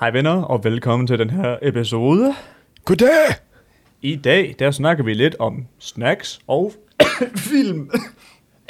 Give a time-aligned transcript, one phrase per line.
[0.00, 2.34] Hej venner, og velkommen til den her episode.
[2.84, 3.34] Goddag!
[4.02, 6.72] I dag, der snakker vi lidt om snacks og
[7.50, 7.90] film.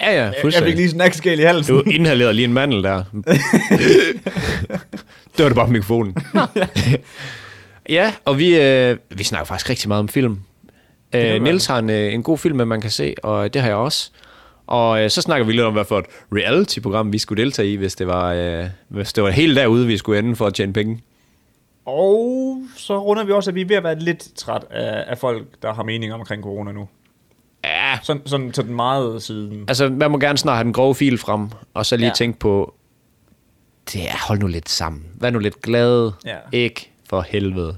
[0.01, 0.77] Ja, ja, Jeg fik fuldstændig.
[0.77, 1.75] lige snacksgale i halsen.
[1.75, 3.05] Du inhalerede lige en mandel der.
[5.37, 6.17] det var det bare på mikrofonen.
[7.89, 10.39] ja, og vi, øh, vi snakker faktisk rigtig meget om film.
[11.15, 13.69] Øh, vi Niels har en, øh, en god film, man kan se, og det har
[13.69, 14.11] jeg også.
[14.67, 17.77] Og øh, så snakker vi lidt om, hvad for et reality-program vi skulle deltage i,
[17.77, 20.73] hvis det var, øh, hvis det var helt derude, vi skulle ende for at tjene
[20.73, 21.01] penge.
[21.87, 25.19] Og så runder vi også, at vi er ved at være lidt træt af, af
[25.19, 26.89] folk, der har meninger omkring corona nu.
[27.65, 29.65] Ja, Sådan, sådan til den meget siden.
[29.69, 32.13] altså man må gerne snart have den grove fil frem, og så lige ja.
[32.15, 32.75] tænke på,
[33.93, 35.05] det er, hold nu lidt sammen.
[35.15, 36.13] Vær nu lidt glad.
[36.27, 36.37] Ja.
[36.53, 37.77] Ikke for helvede.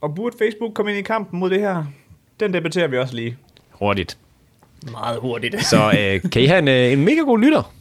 [0.00, 1.84] Og burde Facebook komme ind i kampen mod det her?
[2.40, 3.36] Den debatterer vi også lige.
[3.70, 4.18] Hurtigt.
[4.90, 5.64] Meget hurtigt.
[5.64, 7.72] Så øh, kan I have en, øh, en mega god lytter.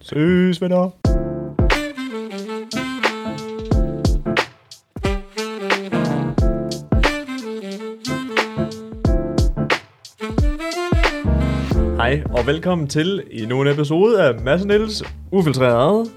[0.00, 0.90] Søs, venner.
[12.10, 16.10] Hej, og velkommen til endnu en episode af Mads Niels Ufiltreret.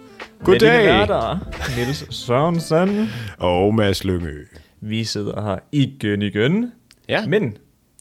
[0.47, 1.38] Med dine Goddag.
[1.77, 3.09] Niels Sørensen.
[3.38, 4.45] Og Mads Lyngø.
[4.81, 6.71] Vi sidder her igen igen.
[7.09, 7.27] Ja.
[7.27, 7.58] Men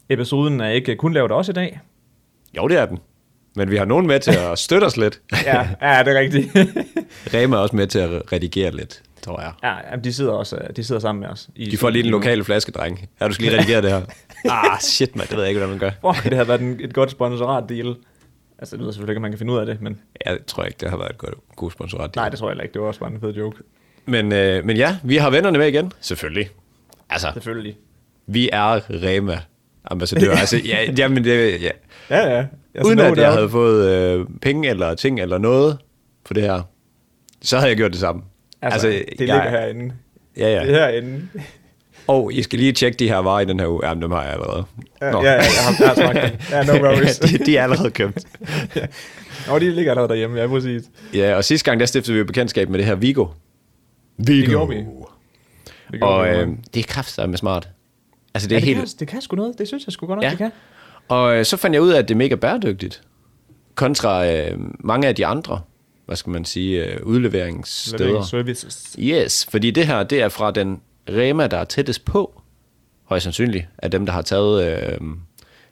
[0.08, 1.80] episoden er ikke kun lavet af os i dag.
[2.56, 2.98] Jo, det er den.
[3.56, 5.20] Men vi har nogen med til at støtte os lidt.
[5.46, 6.48] Ja, ja det er rigtigt.
[7.34, 9.52] Rema er også med til at redigere lidt, tror jeg.
[9.62, 11.48] ja, de sidder også de sidder sammen med os.
[11.56, 12.18] I De får lige den studiet nu.
[12.18, 13.08] lokale flaskedreng.
[13.20, 14.00] Ja, du skal lige redigere det her.
[14.50, 15.26] Ah, shit, man.
[15.26, 16.12] Det ved jeg ikke, hvordan man gør.
[16.14, 17.96] Fuck, det har været en, et godt sponsorat deal.
[18.58, 20.00] Altså, det ved selvfølgelig ikke, om man kan finde ud af det, men...
[20.26, 22.16] Jeg tror ikke, det har været et godt, god sponsorat.
[22.16, 22.72] Nej, det tror jeg ikke.
[22.72, 23.58] Det var også bare en fed joke.
[24.06, 25.92] Men, øh, men ja, vi har vennerne med igen.
[26.00, 26.48] Selvfølgelig.
[27.10, 27.76] Altså, Selvfølgelig.
[28.26, 29.40] vi er Rema
[29.84, 30.36] ambassadører.
[30.44, 31.70] altså, ja, jamen, det, ja.
[32.10, 32.46] Ja, ja.
[32.74, 35.78] Altså, Uden at jeg havde fået øh, penge eller ting eller noget
[36.26, 36.62] for det her,
[37.42, 38.22] så havde jeg gjort det samme.
[38.62, 39.94] Altså, det ligger jeg, herinde.
[40.36, 40.66] Ja, ja.
[40.66, 41.28] Det er herinde.
[42.06, 43.86] Og I skal lige tjekke de her varer i den her uge.
[43.86, 44.64] Jamen, dem har jeg allerede.
[45.00, 46.50] Ja, ja, ja, jeg har, jeg har smagt.
[46.50, 47.18] Ja, no worries.
[47.18, 48.18] de, de er allerede købt.
[49.48, 50.82] Nå, de ligger allerede derhjemme, ja, præcis.
[51.14, 53.26] Ja, og sidste gang, der stiftede vi jo bekendtskab med det her Vigo.
[54.18, 54.40] Vigo.
[54.40, 54.76] Det gjorde vi.
[54.76, 54.84] Det
[56.00, 57.68] gjorde Og vi øh, det er kraftigt med smart.
[58.34, 58.78] Altså, det ja, er det, helt...
[58.78, 59.58] kan, det kan sgu noget.
[59.58, 60.30] Det synes jeg sgu godt nok, Ja.
[60.30, 60.50] det kan.
[61.08, 63.02] Og øh, så fandt jeg ud af, at det er mega bæredygtigt.
[63.74, 65.60] Kontra øh, mange af de andre,
[66.06, 68.04] hvad skal man sige, øh, udleveringssteder.
[68.04, 68.96] Levering services.
[68.98, 72.42] Yes, fordi det her, det er fra den Rema, der er tættest på,
[73.04, 74.98] højst sandsynligt, af dem, der har taget øh,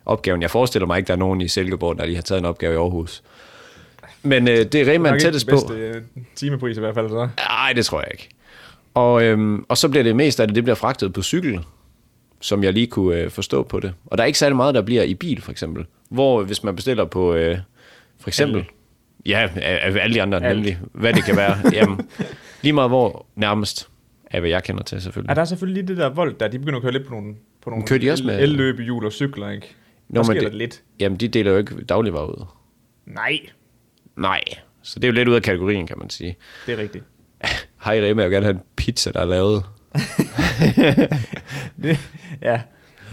[0.06, 0.42] opgaven.
[0.42, 2.74] Jeg forestiller mig ikke, der er nogen i Silkeborg, der lige har taget en opgave
[2.74, 3.22] i Aarhus.
[4.22, 5.50] Men øh, det er Rema tættest på.
[5.50, 6.02] bedste øh,
[6.34, 7.28] timepris i hvert fald, så.
[7.36, 8.28] Nej, det tror jeg ikke.
[8.94, 11.60] Og, øhm, og så bliver det mest af det, det bliver fragtet på cykel,
[12.40, 13.94] som jeg lige kunne øh, forstå på det.
[14.06, 15.86] Og der er ikke særlig meget, der bliver i bil, for eksempel.
[16.08, 17.58] Hvor hvis man bestiller på, øh,
[18.20, 18.56] for eksempel...
[18.56, 18.68] Alle.
[19.26, 20.56] Ja, af, af alle de andre, Alt.
[20.56, 20.78] nemlig.
[20.92, 21.56] Hvad det kan være.
[21.72, 22.08] Jamen,
[22.62, 23.88] lige meget hvor nærmest
[24.30, 25.28] af, hvad jeg kender til, selvfølgelig.
[25.30, 26.48] Ja, der er selvfølgelig lige det der vold der.
[26.48, 29.12] De begynder at køre lidt på nogle, på nogle Kører de også med- el-løbehjul og
[29.12, 29.74] cykler, ikke?
[30.08, 30.82] Nå, men det- lidt.
[31.00, 32.44] Jamen, de deler jo ikke dagligvarer ud.
[33.06, 33.38] Nej,
[34.16, 34.40] Nej,
[34.82, 36.36] så det er jo lidt ud af kategorien, kan man sige.
[36.66, 37.04] det er rigtigt.
[37.84, 39.62] Hej Rema, jeg vil gerne have en pizza, der er lavet.
[41.82, 41.98] Det,
[42.42, 42.60] ja,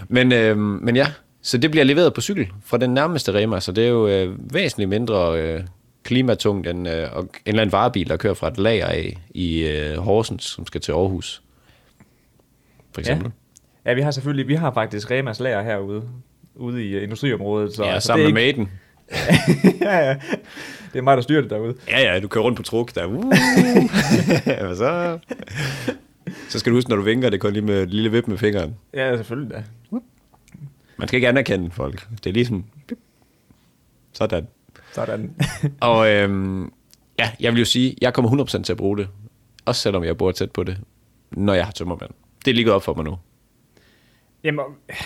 [0.10, 1.08] Men, øh, men ja,
[1.42, 4.54] så det bliver leveret på cykel fra den nærmeste Rema, så det er jo øh,
[4.54, 5.62] væsentligt mindre øh,
[6.08, 9.68] klimatungt end øh, og en eller anden varebil, der kører fra et lager af i
[9.68, 11.42] øh, Horsens, som skal til Aarhus.
[12.92, 13.32] For eksempel.
[13.86, 16.04] ja, vi har selvfølgelig, vi har faktisk Remas lager herude,
[16.56, 17.76] ude i uh, industriområdet.
[17.76, 18.72] Så, Ja, ja altså, sammen det med ikke, Maiden.
[19.82, 20.16] ja, ja,
[20.94, 21.76] det er mig, der styrer det derude.
[21.90, 23.06] Ja, ja, du kører rundt på truk der.
[23.06, 23.24] Uh.
[24.66, 25.20] Hvad så?
[26.50, 28.38] Så skal du huske, når du vinker, det kun lige med et lille vip med
[28.38, 28.76] fingeren.
[28.94, 29.64] Ja, selvfølgelig da.
[30.98, 32.08] Man skal ikke anerkende folk.
[32.24, 32.66] Det er ligesom...
[34.14, 34.48] Sådan.
[34.98, 35.36] Sådan.
[35.82, 36.72] Og øhm,
[37.20, 39.08] ja, jeg vil jo sige, jeg kommer 100% til at bruge det.
[39.66, 40.78] Også selvom jeg bor tæt på det,
[41.32, 42.12] når jeg har tømmermand.
[42.46, 43.18] Det er lige gået op for mig nu.
[44.44, 44.66] Jamen,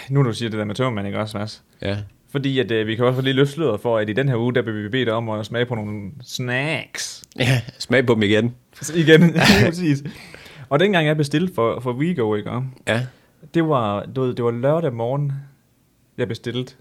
[0.10, 1.64] nu du siger det der med tømmermand, ikke også, Mads?
[1.82, 1.98] Ja.
[2.30, 4.36] Fordi at, øh, vi kan også få lige løfte sløret for, at i den her
[4.36, 7.24] uge, der vil vi dig om at smage på nogle snacks.
[7.40, 8.56] ja smag på dem igen.
[8.82, 10.04] Så igen, lige præcis.
[10.70, 12.52] Og dengang jeg bestilte for, for Vigo, ikke?
[12.88, 13.08] Ja.
[13.54, 15.34] Det var, du ved, det var lørdag morgen,
[16.18, 16.76] jeg bestilte.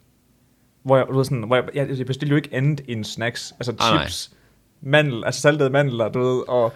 [0.82, 3.52] Hvor jeg, du ved, sådan, hvor jeg, jeg, jeg bestilte jo ikke andet end snacks.
[3.60, 4.02] Altså Ah, nej.
[4.04, 4.30] chips,
[4.80, 6.72] mandel, altså saltede mandler, du ved, og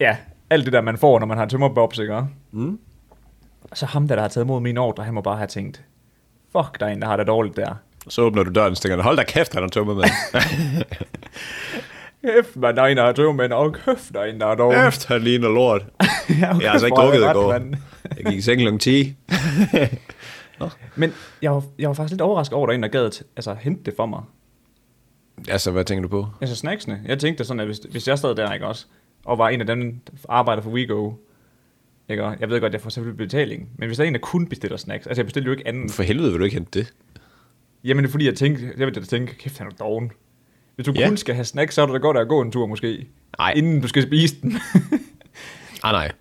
[0.00, 0.16] ja,
[0.50, 2.14] alt det der, man får, når man har tømmerbobs, ikke?
[2.14, 2.28] og?
[2.52, 2.78] Mm.
[3.74, 5.82] Så ham der, der har taget mod min ordre, han må bare have tænkt,
[6.52, 7.74] fuck, der er en, der har det dårligt der.
[8.08, 10.10] Så åbner du døren og tænker, hold da kæft, han har tømmermand.
[12.24, 14.54] Kæft, man, der er en, der har tømmermænd, og kæft, der er en, der er
[14.54, 14.80] dårlig.
[14.82, 15.82] Kæft, han ligner lort.
[16.28, 17.52] ja, Jeg har altså ikke er drukket i går.
[17.52, 17.74] mand.
[18.16, 18.78] Jeg gik i seng kl.
[18.78, 19.16] 10.
[20.96, 21.12] Men
[21.42, 23.22] jeg var, jeg var faktisk lidt overrasket over, at der er en, der gad at
[23.36, 24.22] altså, hente det for mig.
[25.48, 26.26] Altså, hvad tænker du på?
[26.40, 27.02] Altså snacksene.
[27.06, 28.86] Jeg tænkte sådan, at hvis, hvis jeg stod der, ikke også,
[29.24, 31.12] og var en af dem, der arbejder for WeGo,
[32.08, 32.24] Ikke?
[32.24, 34.46] Og Jeg ved godt, jeg får selvfølgelig betaling, men hvis der er en, der kun
[34.46, 36.92] bestiller snacks, altså jeg bestiller jo ikke anden, For helvede vil du ikke hente det.
[37.84, 40.12] jamen det er fordi, jeg tænkte, jeg vil da tænke, kæft, han er doven.
[40.74, 41.08] Hvis du Ja.
[41.08, 43.06] kun skal have snacks, så er det da godt at gå en tur måske,
[43.38, 43.52] Nej.
[43.56, 44.52] inden du skal spise den.
[45.82, 46.12] Ah, nej.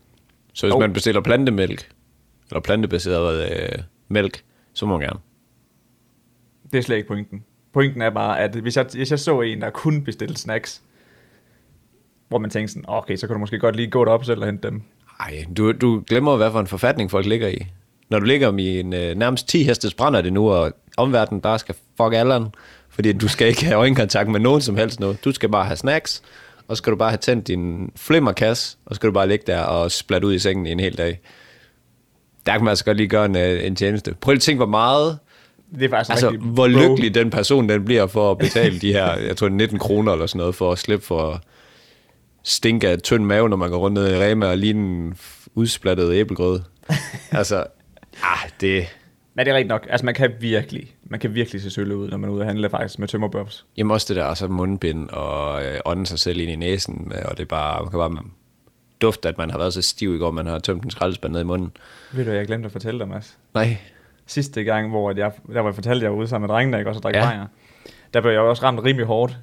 [0.54, 0.80] Så hvis Jo.
[0.80, 1.90] man bestiller plantemælk,
[2.52, 3.70] eller plantebaseret øh,
[4.10, 5.20] mælk, så må man gerne.
[6.72, 7.44] det er slet ikke pointen.
[7.74, 10.82] Pointen er bare, at hvis jeg, hvis jeg så en, der kun bestilte snacks,
[12.28, 14.46] hvor man tænkte sådan, okay, så kan du måske godt lige gå derop selv og
[14.46, 14.82] hente dem.
[15.20, 17.68] Ej, du, du glemmer, hvad for en forfatning folk ligger i.
[18.10, 21.60] Når du ligger i en øh, nærmest 10 hestes brænder det nu, og omverdenen bare
[21.60, 22.48] skal fuck alderen,
[22.90, 25.26] fordi du skal ikke have øjenkontakt med nogen som helst noget.
[25.26, 26.24] Du skal bare have snacks,
[26.68, 29.44] og så skal du bare have tændt din flimmerkasse, og så skal du bare ligge
[29.48, 31.20] der og splatte ud i sengen i en hel dag.
[32.46, 34.16] Der kan man altså godt lige gøre en, øh, en tjeneste.
[34.22, 35.20] Prøv lige at tænke, hvor meget,
[35.76, 39.16] Det er faktisk altså hvor lykkelig den person den bliver for at betale de her,
[39.16, 41.42] jeg tror 19 kroner eller sådan noget, for at slippe for
[42.44, 45.14] stink af tynd mave, når man går rundt ned i Rema og lige en
[45.56, 46.60] udsplattet æblegrød.
[47.32, 47.66] altså,
[48.24, 48.86] ah, det...
[49.34, 49.88] Men det er rigtigt nok.
[49.90, 52.48] Altså man kan virkelig, man kan virkelig se sølle ud, når man er ude og
[52.48, 53.66] handle faktisk med tømmerbørs.
[53.78, 57.38] Jamen også det der, altså mundbind og øh, ånde sig selv ind i næsen, og
[57.38, 58.24] det er bare, man kan bare
[59.01, 61.42] dufte, at man har været så stiv i går, man har tømt en skraldespand ned
[61.42, 61.72] i munden.
[62.13, 63.38] Ved du, jeg glemte at fortælle dig, Mads.
[63.54, 63.78] Nej.
[64.25, 66.78] Sidste gang, hvor jeg, der var jeg fortalte, at jeg var ude sammen med drengene,
[66.78, 67.25] ikke også, og drak Ja.
[67.25, 67.46] bajer.
[68.13, 69.38] Der blev jeg også ramt rimelig hårdt.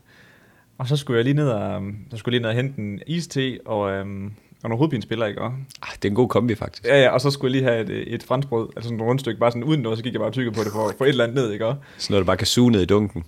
[0.79, 3.00] Og så skulle jeg lige ned og, så skulle jeg lige ned og hente en
[3.06, 4.25] iste og, øhm,
[4.62, 5.41] og nogle hovedpinespiller, ikke?
[5.43, 5.53] Ah,
[5.94, 6.85] det er en god kombi, faktisk.
[6.85, 9.41] Ja, ja, og så skulle jeg lige have et, et franskbrød, altså sådan et rundstykke,
[9.41, 11.09] bare sådan uden noget, så gik jeg bare og tykkede på det for få et
[11.09, 11.64] eller andet ned, ikke?
[11.64, 11.79] Sådan
[12.14, 13.25] noget, du bare kan suge ned i dunken.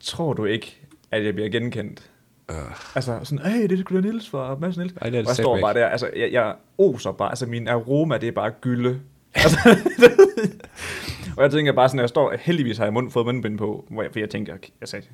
[0.00, 0.80] Tror du ikke,
[1.10, 2.10] at jeg bliver genkendt?
[2.50, 2.56] Øh.
[2.96, 4.92] Altså sådan, hey, det er da Niels fra Mads Niels.
[5.00, 7.46] Ej, det er det og jeg står bare der, altså jeg, jeg oser bare, altså
[7.46, 9.00] min aroma, det er bare gylde.
[9.36, 9.58] Altså,
[11.36, 13.84] og jeg tænker bare sådan, at jeg står, heldigvis har jeg mund, fået mundbind på,
[13.90, 15.06] hvor jeg, for jeg tænker, jeg sagde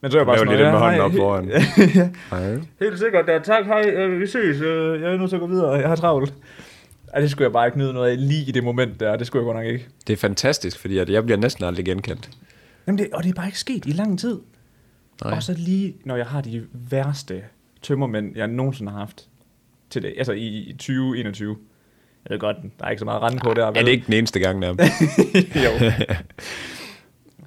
[0.00, 1.48] men så er jeg bare Lav sådan, lige den med "Ja, hånden hej, op foran.
[2.32, 2.58] ja, Ja.
[2.80, 5.46] helt sikkert, ja, tak, hej, øh, vi ses, øh, jeg er nødt til at gå
[5.46, 6.34] videre, jeg har travlt.
[7.14, 9.26] Ej, det skulle jeg bare ikke nyde noget af lige i det moment der, det
[9.26, 9.88] skulle jeg godt nok ikke.
[10.06, 12.30] Det er fantastisk, fordi at jeg bliver næsten aldrig genkendt.
[12.86, 14.40] Jamen det, og det er bare ikke sket i lang tid.
[15.24, 15.36] Nej.
[15.36, 17.44] Og så lige, når jeg har de værste
[17.82, 19.28] tømmermænd, jeg nogensinde har haft
[19.90, 21.56] til det, altså i, i 2021.
[22.24, 23.66] Jeg ved godt, der er ikke så meget rende på der.
[23.66, 24.68] Er det ikke den eneste gang, der
[25.64, 25.92] jo.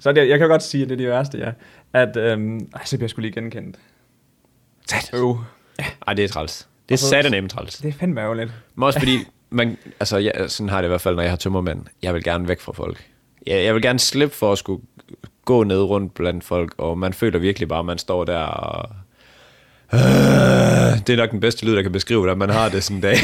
[0.00, 1.52] så det, jeg kan godt sige, at det er de værste, ja.
[1.92, 3.76] At, øhm, ej, så bliver jeg sgu lige genkendt.
[4.88, 5.10] Sat.
[5.14, 5.38] Øv.
[6.06, 6.68] Ej, det er træls.
[6.88, 7.78] Det er satan nemt træls.
[7.78, 8.52] Det er fandme ærgerligt.
[8.74, 9.18] Men også fordi,
[9.50, 11.84] man, altså jeg, sådan har det i hvert fald, når jeg har tømmermænd.
[12.02, 13.06] Jeg vil gerne væk fra folk.
[13.46, 14.82] Jeg, jeg vil gerne slippe for at skulle
[15.48, 18.88] gå ned rundt blandt folk, og man føler virkelig bare, at man står der og...
[19.94, 20.00] Øh,
[21.06, 23.02] det er nok den bedste lyd, der kan beskrive, hvordan man har det sådan en
[23.02, 23.16] dag.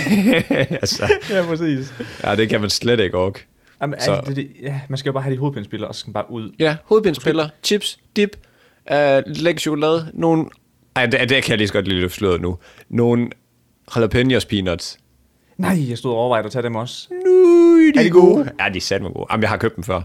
[0.83, 1.95] altså, ja, præcis.
[2.25, 3.47] ja, det kan man slet ikke orke.
[3.83, 5.99] Jamen, Så- altså, det, det, ja, man skal jo bare have de hovedpindspillere, og så
[6.01, 6.51] skal man bare ud.
[6.59, 8.37] Ja, hovedbindspiller, chips, dip,
[8.91, 10.45] uh, læg chokolade, nogle...
[10.97, 12.59] Ej, det, det kan jeg lige så godt lige løfte nu.
[12.89, 13.29] Nogle
[13.97, 14.99] jalapenos peanuts.
[15.59, 17.09] Nej, jeg stod og overvejede at tage dem også.
[17.27, 18.51] Nu, de Er de gode?
[18.61, 19.27] Ja, de er satme gode.
[19.31, 20.03] Jamen, jeg har købt dem før.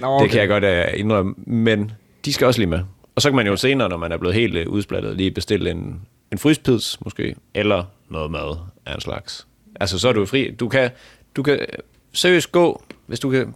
[0.00, 0.22] Nå, Okay.
[0.22, 0.64] Det kan jeg godt
[0.94, 1.34] uh, indrømme.
[1.46, 1.92] Men
[2.24, 2.80] de skal også lige med.
[3.16, 5.70] Og så kan man jo senere, når man er blevet helt uh, udsplattet, lige bestille
[5.70, 6.00] en,
[6.32, 8.56] en fryspids måske, eller noget mad
[8.86, 9.46] af en slags.
[9.80, 10.50] Altså, så er du fri.
[10.50, 10.90] Du kan,
[11.36, 11.66] du kan øh,
[12.12, 13.54] seriøst gå, hvis du kan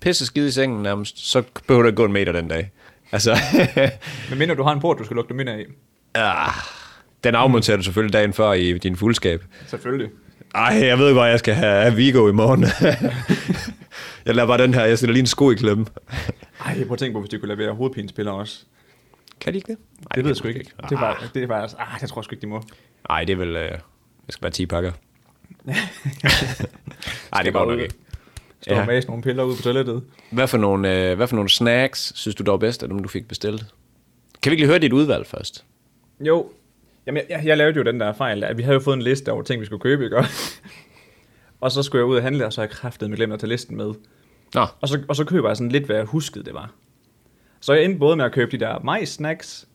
[0.00, 2.70] pisse skide i sengen nærmest, så behøver du ikke gå en meter den dag.
[3.12, 3.36] Altså,
[4.30, 5.64] Men mindre du har en port, du skal lukke dem ind af.
[6.14, 6.52] ah,
[7.24, 9.44] den afmonterer du selvfølgelig dagen før i din fuldskab.
[9.66, 10.08] Selvfølgelig.
[10.54, 12.64] Ej, jeg ved godt, jeg skal have Vigo i morgen.
[14.26, 15.86] jeg lader bare den her, jeg sætter lige en sko i klemme.
[16.64, 18.64] Ej, prøv at tænke på, hvis de kunne levere hovedpinespillere også.
[19.40, 19.78] Kan de ikke det?
[20.00, 20.60] Ej, det ved jeg sgu ikke.
[20.60, 21.00] Det er Ah.
[21.00, 22.62] bare, det er bare, ah, jeg tror sgu ikke, de må.
[23.10, 23.56] Ej, det er vel...
[23.56, 23.70] Øh,
[24.26, 24.92] det skal være 10 pakker.
[27.32, 27.94] Ej, det går nok ikke.
[28.60, 28.80] Står Ja.
[28.80, 28.86] ja.
[28.86, 30.02] med nogle piller ude på toilettet.
[30.30, 33.08] Hvad for, nogle, øh, hvad for nogle snacks synes du dog bedst af dem, du
[33.08, 33.64] fik bestilt?
[34.42, 35.64] Kan vi ikke lige høre dit udvalg først?
[36.20, 36.50] Jo.
[37.08, 39.32] Jamen, jeg, jeg lavede jo den der fejl, at vi havde jo fået en liste
[39.32, 40.16] over ting, vi skulle købe, ikke?
[41.60, 43.40] og så skulle jeg ud og handle, og så har jeg kraftet med glemt at
[43.40, 43.94] tage listen med.
[44.54, 46.72] Nå, Og så, og så køber jeg sådan lidt, hvad jeg huskede, det var.
[47.60, 49.66] Så jeg endte både med at købe de der majs-snacks,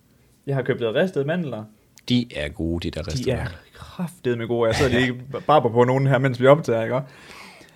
[0.47, 1.63] jeg har købt lidt ristede mandler,
[2.09, 4.67] de er gode, de der de er kraftedeme med gode.
[4.67, 7.01] Jeg sidder lige bare på nogen her, mens vi optager, ikke?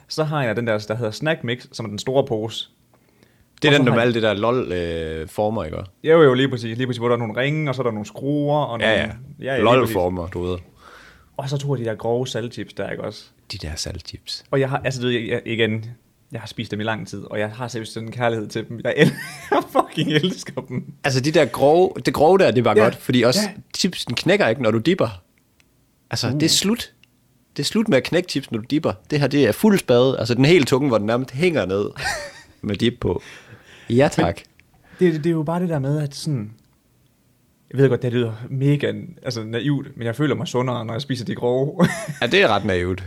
[0.08, 2.70] Så har jeg den der, der hedder Snack Mix, som er den store pose.
[3.62, 5.78] Det er den, der alle det der lol-former, ikke?
[6.04, 6.78] Jo, jo, lige præcis.
[6.78, 8.58] Lige præcis, hvor der er nogle ringe, og så er der nogle skruer.
[8.60, 9.10] Og nogle, Ja, ja.
[9.42, 9.62] ja, ja.
[9.62, 10.58] LOL-former, du ved.
[11.38, 13.24] Og så tog jeg de der grove saltchips der, ikke også?
[13.52, 14.44] De der saltchips.
[14.52, 15.86] Og jeg har, altså du ved, jeg, igen,
[16.32, 18.68] jeg har spist dem i lang tid, og jeg har seriøst sådan en kærlighed til
[18.70, 18.80] dem.
[18.84, 19.14] Jeg, el-
[19.52, 20.94] jeg fucking elsker dem.
[21.04, 23.50] Altså, de der grove, det grove der, det bare Ja, godt, fordi også ja.
[23.78, 25.22] chipsen knækker ikke, når du dipper.
[26.12, 26.34] Altså, uh.
[26.34, 26.94] det er slut.
[27.58, 28.94] Det er slut med at knække chips, når du dipper.
[29.12, 30.20] Det her, det er fuld spade.
[30.20, 31.86] Altså, den helt tunge, hvor den nærmest hænger ned
[32.62, 33.22] med dip på.
[33.90, 34.38] Ja, tak.
[35.00, 36.52] Det, det, det er jo bare det der med, at sådan...
[37.72, 41.02] Jeg ved godt, det lyder mega altså, naivt, men jeg føler mig sundere, når jeg
[41.02, 41.86] spiser de grove.
[42.22, 43.04] Ja, det er ret naivt.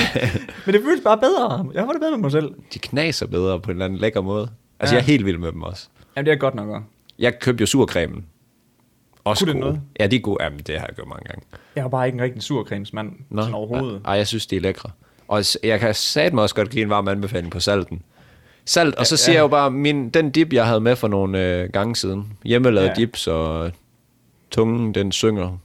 [0.66, 1.70] men det føles bare bedre.
[1.74, 2.54] Jeg har det bedre med mig selv.
[2.74, 4.50] De knaser bedre på en eller anden lækker måde.
[4.80, 4.98] Altså, Ja.
[4.98, 5.88] jeg er helt vild med dem også.
[6.16, 6.82] Jamen, det er godt nok også.
[7.18, 8.26] Jeg købte jo surcremen.
[9.24, 9.80] Også Kunne det noget?
[10.00, 10.44] Ja, de er gode.
[10.44, 11.42] Jamen, det har jeg gjort mange gange.
[11.76, 14.00] Jeg er bare ikke en rigtig surcremsmand Nå, sådan overhovedet.
[14.04, 14.90] Ej, jeg synes, det er lækre.
[15.28, 18.02] Og jeg kan satme også godt give en varm anbefaling på salten.
[18.64, 19.38] Salt, og så siger ja.
[19.38, 22.86] jeg jo bare, min, den dip, jeg havde med for nogle øh, gange siden, hjemmelavet
[22.86, 22.90] Ja.
[22.90, 23.00] ja.
[23.00, 23.72] dips, og
[24.50, 25.58] tungen, den synger.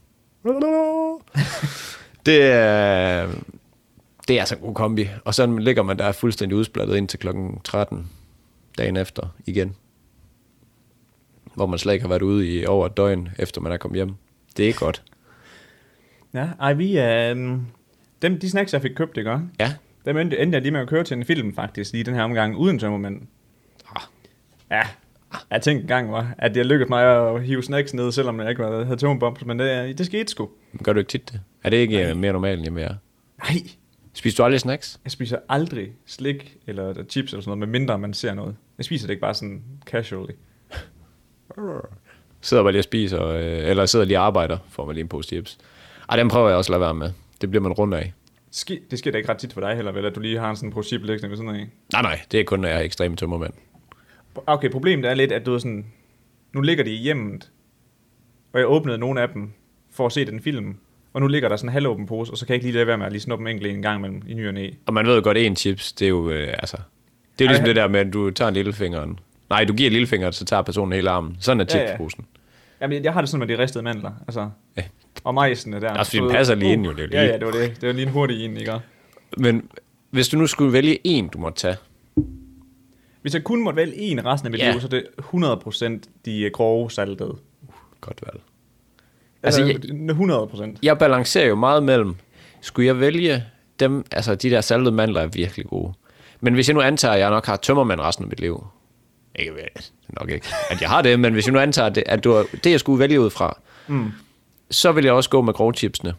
[2.25, 3.27] det er,
[4.27, 5.09] det er altså en god kombi.
[5.25, 8.07] Og så ligger man der fuldstændig udsplattet ind til klokken 13
[8.77, 9.75] dagen efter igen.
[11.55, 13.97] Hvor man slet ikke har været ude i over et døgn, efter man er kommet
[13.97, 14.13] hjem.
[14.57, 15.03] Det er godt.
[16.33, 17.31] Ja, ej, vi er...
[17.35, 17.57] Øh,
[18.21, 19.39] dem, de snacks, jeg fik købt, ikke?
[19.59, 19.73] Ja,
[20.05, 22.55] Dem endte, jeg lige med at køre til en film, faktisk, lige den her omgang,
[22.55, 23.21] uden tømmermænd.
[23.95, 24.01] Ah.
[24.71, 24.81] Ja,
[25.51, 28.63] jeg tænkte engang, var, at det lykkedes mig at hive snacks ned, selvom jeg ikke
[28.63, 30.49] havde tømmerbomb, men det, det skete sgu.
[30.83, 31.41] gør du ikke tit det?
[31.63, 32.95] Er det ikke øh, mere normalt, end hjemme er?
[33.43, 33.61] Nej,
[34.13, 34.99] Spiser du aldrig snacks?
[35.03, 38.55] jeg spiser aldrig slik eller chips eller sådan noget, medmindre man ser noget.
[38.77, 40.33] Jeg spiser det ikke bare sådan casually.
[42.41, 45.07] Sidder bare lige og spiser, øh, eller sidder lige og arbejder, får man lige en
[45.07, 45.57] pose chips.
[46.09, 47.11] Ej, den prøver jeg også at lade være med.
[47.41, 48.13] Det bliver man rundt af.
[48.55, 50.49] Ske, det sker da ikke ret tit for dig heller, vel, at du lige har
[50.49, 51.67] en sådan liggende ved sådan af.
[51.93, 53.53] Nej, nej, det er kun, når jeg er ekstremt tømmermænd.
[54.47, 55.85] Okay, problemet er lidt, at du er sådan,
[56.53, 57.51] nu ligger de i hjemmet,
[58.53, 59.51] og jeg åbnede nogle af dem
[59.91, 60.75] for at se den film,
[61.13, 62.87] og nu ligger der sådan en halvåben pose, og så kan jeg ikke lige lade
[62.87, 64.69] være med at lige snuppe dem enkelt en gang mellem i ny og næ.
[64.85, 66.77] Og man ved jo godt, at en chips, det er jo, øh, altså...
[67.39, 69.19] Det er jo Ej, ligesom han- det der med, at du tager en lillefingeren.
[69.49, 71.37] Nej, du giver lillefingeren, så tager personen hele armen.
[71.39, 71.87] Sådan er Ja, ja.
[71.87, 72.25] chipsposen.
[72.81, 74.49] Jamen, jeg har det sådan med de ristede mandler, altså.
[74.77, 74.83] Ja.
[75.23, 76.03] Og majsene der.
[76.03, 77.77] Du den passer lige ind jo, det Ja, ja, det var det.
[77.81, 78.79] Det var lige en hurtig en, ikke?
[79.37, 79.69] Men
[80.09, 81.75] hvis du nu skulle vælge en, du måtte tage.
[83.21, 84.71] Hvis jeg kun måtte vælge en resten af mit Ja.
[84.71, 87.35] liv, så er det 100% de øh, grove saltede.
[88.01, 88.39] Godt valg.
[89.43, 90.79] Altså, Altså, altså 100%.
[90.83, 92.15] Jeg balancerer jo meget mellem,
[92.61, 93.43] skulle jeg vælge
[93.79, 95.93] dem, altså de der saltede mandler er virkelig gode.
[96.41, 98.67] Men hvis jeg nu antager, at jeg nok har tømmermand resten af mit liv,
[99.39, 99.51] ikke
[100.09, 102.45] nok ikke, at jeg har det, men hvis jeg nu antager, at det, at du,
[102.63, 104.11] det jeg skulle vælge ud fra, mm.
[104.71, 106.13] Så vil jeg også gå med grovchipsene.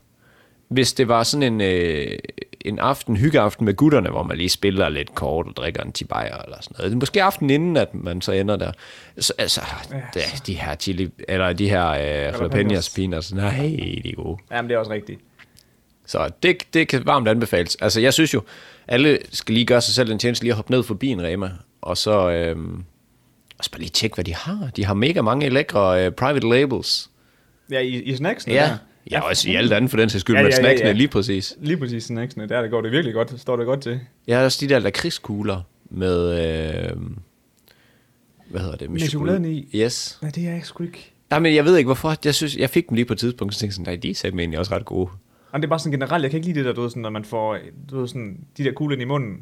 [0.68, 2.18] Hvis det var sådan en, øh,
[2.60, 6.42] en aften, hyggeaften med gutterne, hvor man lige spiller lidt kort og drikker en tibajer
[6.42, 6.96] eller sådan noget.
[6.96, 8.72] Måske aften inden, at man så ender der.
[9.18, 9.60] Så, altså,
[10.16, 14.38] ja, de her chili, eller de her øh, jalapenos peanuts, nej, de er gode.
[14.50, 15.20] Jamen, det er også rigtigt.
[16.06, 17.76] Så det, det kan varmt anbefales.
[17.76, 18.42] Altså, jeg synes jo,
[18.88, 21.50] alle skal lige gøre sig selv en tjeneste, lige at hoppe ned forbi en Rema,
[21.82, 22.84] og så, øhm,
[23.58, 24.70] og så bare lige tjekke, hvad de har.
[24.76, 27.10] De har mega mange lækre øh, private labels.
[27.70, 28.76] Ja, i, i snacksene Ja, der.
[29.10, 30.88] ja også i alt andet for den sags skyld, Ja, ja, ja, men ja, snacksene
[30.88, 30.92] ja.
[30.94, 31.56] lige præcis.
[31.60, 34.00] Lige præcis snacksene, der det går det virkelig godt, står det godt til.
[34.28, 36.96] Har også de der lakridskugler med, øh,
[38.50, 38.90] hvad hedder det?
[38.90, 39.68] Med chokoladen i?
[39.74, 40.18] Yes.
[40.22, 41.12] Nej, det er jeg sgu ikke.
[41.30, 42.14] Nej, men jeg ved ikke hvorfor.
[42.24, 44.10] Jeg synes, jeg fik dem lige på et tidspunkt, så tænkte jeg sådan, nej, de
[44.10, 45.10] er satme egentlig også ret gode.
[45.52, 47.02] Og det er bare sådan generelt, jeg kan ikke lide det der, du ved, sådan,
[47.02, 47.58] når man får
[47.90, 49.36] du ved, sådan, de der kugler i munden.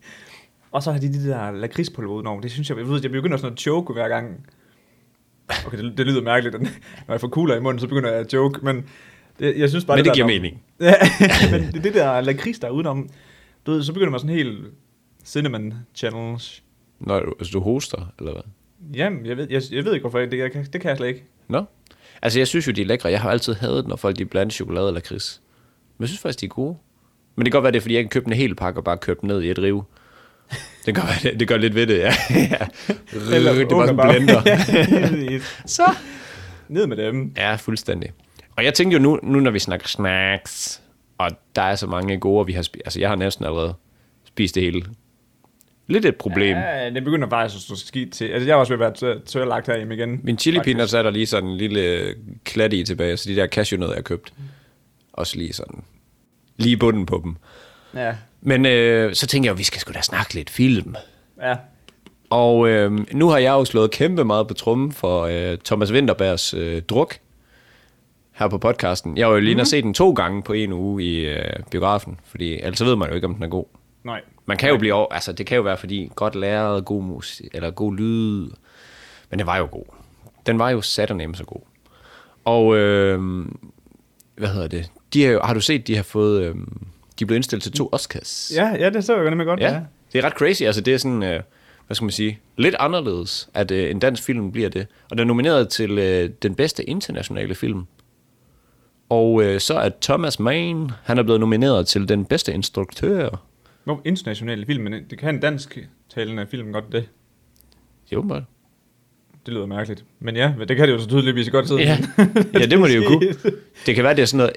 [0.72, 2.40] og så har de de der lakridspulver udenover.
[2.40, 4.46] Det synes jeg, jeg ved, jeg begynder sådan at choke hver gang.
[5.66, 6.60] Okay, det, det lyder mærkeligt, at
[7.06, 8.84] når jeg får kugler i munden, så begynder jeg at joke, men
[9.38, 10.62] det, jeg synes bare, Men det der, giver når- mening.
[10.80, 10.94] Ja,
[11.50, 13.08] men det, det der lakrids, der er udenom,
[13.66, 14.58] du ved, så begynder man sådan helt
[15.24, 16.62] cinnamon challenge.
[17.08, 18.42] Du, altså, du hoster, eller hvad?
[18.94, 20.18] Jamen, jeg ved, jeg, jeg ved ikke, hvorfor.
[20.18, 21.24] Det, jeg, det kan jeg slet ikke.
[21.48, 21.64] Nå?
[22.22, 23.10] Altså, jeg synes jo, de er lækre.
[23.10, 25.40] Jeg har altid hadet, når folk de blander chokolade eller kris.
[25.98, 26.76] Men jeg synes faktisk, de er gode.
[27.36, 28.84] Men det kan godt være, det er, fordi jeg ikke købte en hel pakke og
[28.84, 29.82] bare købte den ned i et riv.
[30.86, 32.04] Det gør, det, det gør lidt ved det, ja.
[32.30, 32.66] ja.
[33.30, 35.40] det var sådan en blender.
[35.66, 35.82] så.
[36.68, 37.32] Ned med dem.
[37.36, 38.10] ja, fuldstændig.
[38.56, 40.82] Og jeg tænker jo nu, nu når vi snakker snacks,
[41.18, 42.82] og der er så mange gode, vi har spist.
[42.84, 43.74] Altså, jeg har næsten allerede
[44.24, 44.82] spist det hele.
[45.86, 46.56] Lidt et problem.
[46.56, 46.90] Ja.
[46.90, 48.24] Det begynder faktisk at stå skidt til.
[48.24, 50.20] Altså, jeg er også ved at være tør- tørlagt herhjemme igen.
[50.22, 52.14] Min chili peanuts er der lige sådan en lille
[52.44, 54.32] klat i tilbage, så de der cashewnødder, jeg har købt.
[55.12, 55.82] Også lige sådan,
[56.56, 57.36] lige bunden på dem.
[57.94, 60.94] Ja, Men øh, så tænker jeg, vi skal sgu da snakke lidt film.
[61.42, 61.56] ja.
[62.30, 66.54] Og øh, nu har jeg jo slået kæmpe meget på trummen for øh, Thomas Winterbergs
[66.54, 67.14] øh, druk
[68.32, 69.16] her på podcasten.
[69.16, 69.64] Jeg har jo lige mm-hmm.
[69.64, 73.08] set den to gange på en uge i øh, biografen, fordi ellers så ved man
[73.08, 73.64] jo ikke, om den er god.
[74.04, 74.20] Nej.
[74.46, 77.48] Man kan jo blive over, altså det kan jo være, fordi godt læret, god musik,
[77.54, 78.50] eller god lyd,
[79.30, 79.84] men den var jo god.
[80.46, 81.60] Den var jo sataneme så god.
[82.44, 83.46] Og, øh,
[84.36, 84.90] hvad hedder det?
[85.12, 86.54] De har, jo, har du set, de har fået, øh,
[87.18, 88.52] de blevet indstillet til to Oscars?
[88.54, 89.60] Ja, ja, det så jeg jo nemlig godt.
[89.60, 89.80] Ja,
[90.12, 90.62] det er ret crazy.
[90.62, 91.40] Altså, det er sådan, øh,
[91.86, 94.86] hvad skal man sige, lidt anderledes, at øh, en dansk film bliver det.
[95.10, 97.84] Og den er nomineret til øh, den bedste internationale film.
[99.08, 103.44] Og øh, så er Thomas Mann, han er blevet nomineret til den bedste instruktør.
[103.84, 105.78] Hvor internationale film, men det kan en dansk
[106.14, 107.08] talende film godt det.
[108.12, 108.44] Jo, bare.
[109.46, 110.04] det lyder mærkeligt.
[110.20, 111.82] Men ja, det kan det jo så tydeligvis godt sidde.
[111.82, 111.98] Ja.
[112.54, 113.20] ja, det må det jo kunne.
[113.86, 114.52] Det kan være, det er sådan noget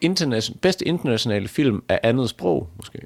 [0.00, 2.98] internation, bedste internationale film af andet sprog, måske.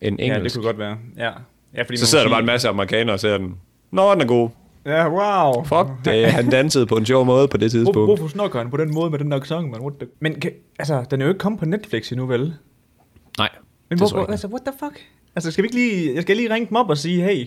[0.00, 0.38] End engelsk.
[0.38, 0.98] Ja, det kunne godt være.
[1.16, 1.30] Ja.
[1.74, 3.56] ja fordi Så sidder der bare en masse amerikanere og ser den.
[3.90, 4.48] Nå, den er god.
[4.86, 5.64] Ja, wow.
[5.64, 8.08] Fuck, det, han dansede på en sjov måde på det Hvor, tidspunkt.
[8.08, 9.80] hvorfor snakker han på den måde med den der sang, man?
[9.80, 10.08] What the...
[10.20, 12.54] Men kan, altså, den er jo ikke kommet på Netflix endnu, vel?
[13.38, 13.48] Nej,
[13.88, 14.30] Men hvor, hvor, ikke.
[14.30, 15.06] altså, what the fuck?
[15.36, 17.46] Altså, skal vi ikke lige, jeg skal lige ringe dem op og sige, hey,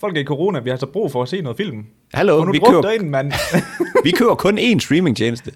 [0.00, 1.86] folk er i corona, vi har så brug for at se noget film.
[2.14, 3.32] Hallo, vi kører, derind, mand.
[4.04, 5.52] vi kører kun én streamingtjeneste.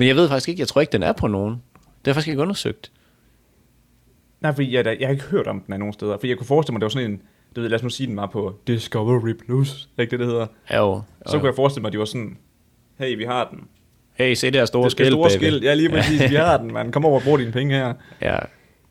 [0.00, 1.50] Men jeg ved faktisk ikke, jeg tror ikke, den er på nogen.
[1.54, 2.92] Det har jeg faktisk ikke undersøgt.
[4.40, 6.16] Nej, fordi jeg, jeg har ikke hørt om den af nogen steder.
[6.20, 7.22] For jeg kunne forestille mig, det var sådan en,
[7.56, 10.46] du ved, lad os nu sige, den var på Discovery Plus, ikke det, det hedder?
[10.70, 11.02] Ja, jo.
[11.26, 12.36] Så kunne jeg forestille mig, at de var sådan,
[12.98, 13.60] hey, vi har den.
[14.14, 15.36] Hey, se det her store Det skilt, store baby.
[15.44, 15.64] skilt.
[15.64, 16.92] Ja, lige præcis, vi har den, mand.
[16.92, 17.94] Kom over og brug dine penge her.
[18.22, 18.38] Ja,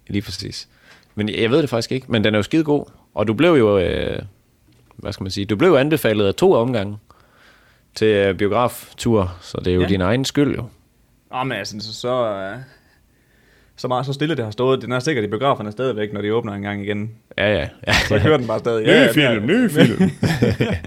[0.08, 0.70] lige præcis.
[1.16, 2.86] Men jeg ved det faktisk ikke, men den er jo skide god.
[3.14, 4.20] Og du blev jo, øh,
[4.96, 6.98] hvad skal man sige, du blev anbefalet af to omgange
[7.96, 9.86] til øh, biograftur, så det er jo Ja.
[9.86, 9.90] ja.
[9.90, 10.64] din egen skyld jo.
[11.36, 12.58] Åh, men altså, så, så, øh,
[13.76, 14.82] så meget så stille det har stået.
[14.82, 17.12] Den er sikkert i biograferne stadigvæk, når de åbner en gang igen.
[17.38, 17.68] Ja, ja.
[17.88, 17.94] ja.
[18.08, 18.86] Så kører den bare stadig.
[19.08, 20.12] Ny film, ny film.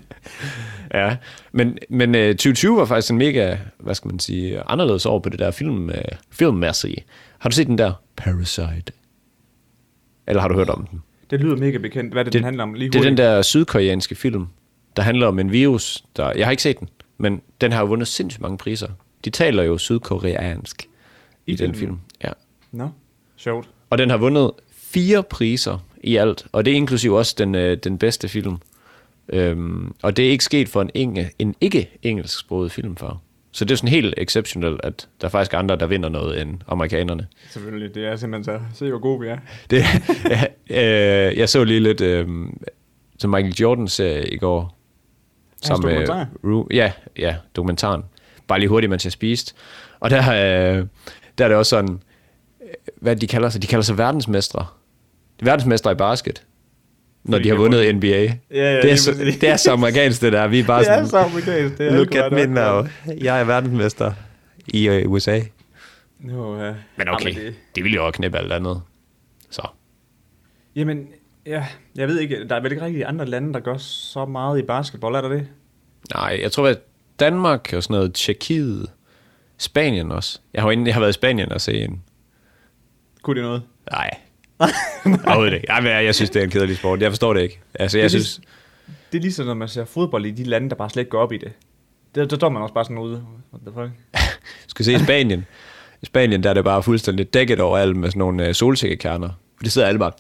[0.95, 1.17] ja,
[1.53, 5.29] men, men øh, 2020 var faktisk en mega, hvad skal man sige, anderledes år på
[5.29, 5.97] det der film, øh,
[6.31, 7.05] filmmæssige.
[7.39, 8.93] Har du set den der Parasite?
[10.27, 11.03] Eller har du hørt om den?
[11.31, 12.13] Det lyder mega bekendt.
[12.13, 12.75] Hvad er det, Det- den handler om?
[12.75, 14.47] Lige Det er den der sydkoreanske film,
[14.97, 16.33] der handler om en virus, der...
[16.37, 18.89] Jeg har ikke set den, men den har jo vundet sindssygt mange priser.
[19.25, 20.89] De taler jo sydkoreansk
[21.47, 21.99] i, I den film.
[22.25, 22.31] Ja.
[22.73, 22.89] Nå,
[23.37, 23.69] sjovt.
[23.91, 27.77] Og den har vundet fire priser i alt, og det er inklusiv også den, øh,
[27.77, 28.57] den bedste film.
[29.29, 33.21] Øhm, og det er ikke sket for en, enge, en ikke-engelsksproget film før.
[33.53, 36.59] Så det er sådan helt exceptionelt, at der er faktisk andre, der vinder noget end
[36.69, 37.27] amerikanerne.
[37.51, 38.61] Selvfølgelig, det er simpelthen så.
[38.75, 39.39] Se, hvor gode vi er.
[39.71, 39.85] Det,
[40.71, 42.29] øh, jeg så lige lidt øh,
[43.19, 44.79] til Michael Jordans serie i går.
[45.65, 46.29] Hans dokumentar?
[46.45, 48.03] Ru- ja, ja, dokumentaren.
[48.49, 49.55] Bare lige hurtigt, mens jeg spiste.
[50.01, 50.87] Og der, øh,
[51.39, 52.01] der er det også sådan,
[52.63, 52.69] øh,
[53.01, 53.63] hvad de kalder sig?
[53.63, 54.67] De kalder sig verdensmestre.
[55.43, 56.43] Verdensmestre i basket.
[57.25, 58.09] Når de har de har vundet NBA.
[58.51, 60.47] ja, det, er så, det er så amerikansk, det der.
[60.47, 61.79] Vi er bare Det er sådan, så amerikansk.
[61.79, 62.87] Det er look at me now.
[63.21, 64.13] Jeg er verdensmester
[64.67, 65.41] i øh, USA.
[66.21, 66.75] Jo, ja.
[66.97, 68.83] Men okay, Jamen, det, det ville jo også knæppe alt andet.
[69.51, 69.69] Så.
[70.77, 71.07] jamen,
[71.47, 74.59] ja, jeg ved ikke, der er vel ikke rigtig andre lande, der gør så meget
[74.59, 75.47] i basketball, er der det?
[76.15, 76.79] Nej, jeg tror, at
[77.21, 78.87] Danmark og sådan noget, Tjekkiet,
[79.59, 80.39] Spanien også.
[80.55, 82.03] Jeg har, jo inde- jeg har været i Spanien og se en.
[83.23, 83.63] Kunne det noget?
[83.91, 84.11] Nej.
[85.27, 85.69] Overhovedet ikke.
[85.71, 87.01] Ej, jeg, jeg synes, det er en kedelig sport.
[87.03, 87.61] Jeg forstår det ikke.
[87.75, 88.41] Altså, jeg Det er synes...
[89.13, 91.21] Det er ligesom, når man ser fodbold i de lande, der bare slet ikke går
[91.23, 91.53] op i det.
[92.15, 93.25] Der, der står man også bare sådan ude.
[93.53, 94.21] What the fuck?
[94.71, 95.47] skal se i Spanien.
[96.03, 99.29] I Spanien, der er det bare fuldstændig dækket over alt med sådan nogle uh, solsikkekerner.
[99.57, 100.13] For det sidder alle bare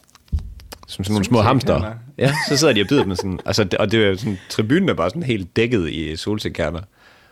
[0.88, 1.94] som sådan nogle små hamster.
[2.18, 3.40] Ja, så sidder de og bider dem sådan.
[3.46, 6.80] Altså, det- og det er sådan, tribunen er bare sådan helt dækket i solsikkekerner.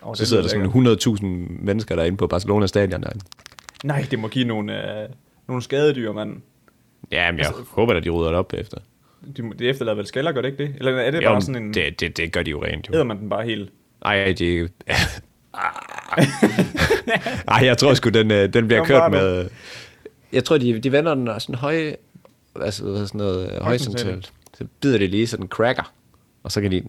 [0.02, 1.24] Oh, Så sidder der sådan 100.000
[1.64, 3.02] mennesker derinde på Barcelona stadion.
[3.02, 3.10] Der.
[3.84, 5.08] Nej, det må give nogle, øh,
[5.48, 6.36] nogle skadedyr, mand.
[7.12, 8.78] Ja, men jeg Altså- håber, at de rydder det op efter.
[9.36, 10.74] De, det efterlader vel skaller, gør det ikke det?
[10.78, 11.74] Eller er det Jo, bare sådan en...
[11.74, 12.94] det, det, det gør de jo rent, jo.
[12.94, 13.70] Æder man den bare helt?
[14.04, 14.68] Ej, de...
[17.48, 19.48] Ej, jeg tror sgu, den, øh, den bliver Kom kørt med...
[20.32, 21.96] Jeg tror, de, de vender den sådan høj...
[22.60, 24.32] Altså, hvad sådan noget øh, højcentralt.
[24.58, 25.92] Så bider det lige sådan en cracker.
[26.42, 26.82] Og så kan de...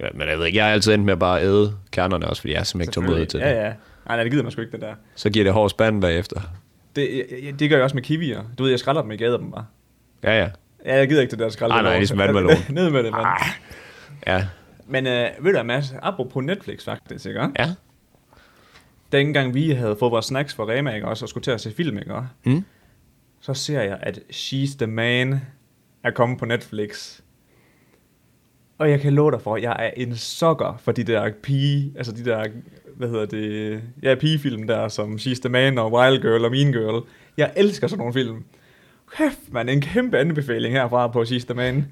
[0.00, 2.42] Ja, men jeg ved ikke, jeg er altid endt med at bare æde kernerne også,
[2.42, 3.46] fordi jeg er simpelthen ikke tålmodig til det.
[3.46, 3.72] Ja, ja.
[4.06, 4.94] Nej, nej, det gider man sgu ikke, det der.
[5.14, 6.40] Så giver det hård spand bagefter.
[6.96, 8.42] Det, jeg- jeg- det gør jeg også med kiwier.
[8.58, 9.66] Du ved, jeg skræller dem, ikke æder dem bare.
[10.22, 10.48] Ja, ja.
[10.86, 11.74] Ja, jeg gider ikke det der skralde.
[11.74, 12.50] Ah, nej, ligesom vandmelon.
[12.70, 13.26] Ned med det, mand.
[14.26, 14.46] Ja.
[14.86, 15.94] Men øh, ved du hvad, Mads?
[16.02, 17.48] Apropos Netflix faktisk, ikke?
[17.58, 17.70] Ja.
[19.12, 21.06] Dengang vi havde fået vores snacks fra Rema, ikke?
[21.08, 22.12] Også, og skulle til at se film, ikke?
[22.44, 22.64] Mm.
[23.44, 25.40] Så ser jeg, at She's the Man
[26.04, 27.20] er kommet på Netflix.
[28.78, 31.92] Og jeg kan love dig for, at jeg er en sokker for de der pige,
[31.96, 32.44] altså de der,
[32.96, 36.72] hvad hedder det, ja, pigefilm der, som She's the Man og Wild Girl og Mean
[36.72, 37.04] Girl.
[37.36, 38.44] Jeg elsker sådan nogle film.
[39.16, 41.86] Kæft, man, en kæmpe anbefaling herfra på She's the Man.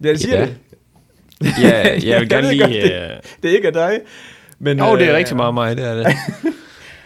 [0.00, 0.46] Jeg siger Ja.
[0.46, 0.56] det.
[1.62, 2.60] Ja, jeg vil gerne lige...
[2.60, 4.00] godt, det, øh, det er ikke af dig.
[4.58, 6.06] Men, Jo, det er øh, rigtig meget mig, det er det.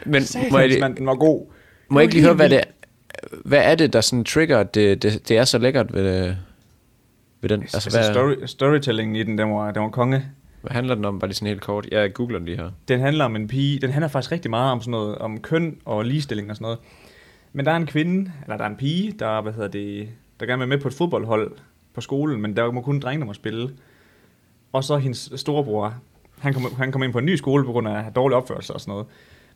[0.06, 1.46] Men må Satans, jeg, mand, den var god.
[1.88, 2.60] Må jeg ikke lige høre, hvad det
[3.44, 6.34] hvad er det, der sådan trigger, at det, det, det er så lækkert ved,
[7.40, 7.62] ved den?
[7.62, 10.24] Altså, Altså, hvad, story, storytellingen i den, den var, den var konge.
[10.60, 11.18] hvad handler den om?
[11.18, 11.88] Bare lige sådan helt kort.
[11.92, 12.70] Jeg googler den lige her.
[12.88, 15.76] Den handler om en pige, den handler faktisk rigtig meget om sådan noget, om køn
[15.84, 16.78] og ligestilling og sådan noget.
[17.52, 20.08] Men der er en kvinde, eller der er en pige, der, hvad hedder det,
[20.40, 21.52] der gerne vil med på et fodboldhold
[21.94, 23.70] på skolen, men der må kun drenge, der må spille.
[24.72, 25.94] Og så hendes storebror,
[26.38, 28.80] han kommer han kom ind på en ny skole på grund af dårlig opførsel og
[28.80, 29.06] sådan noget.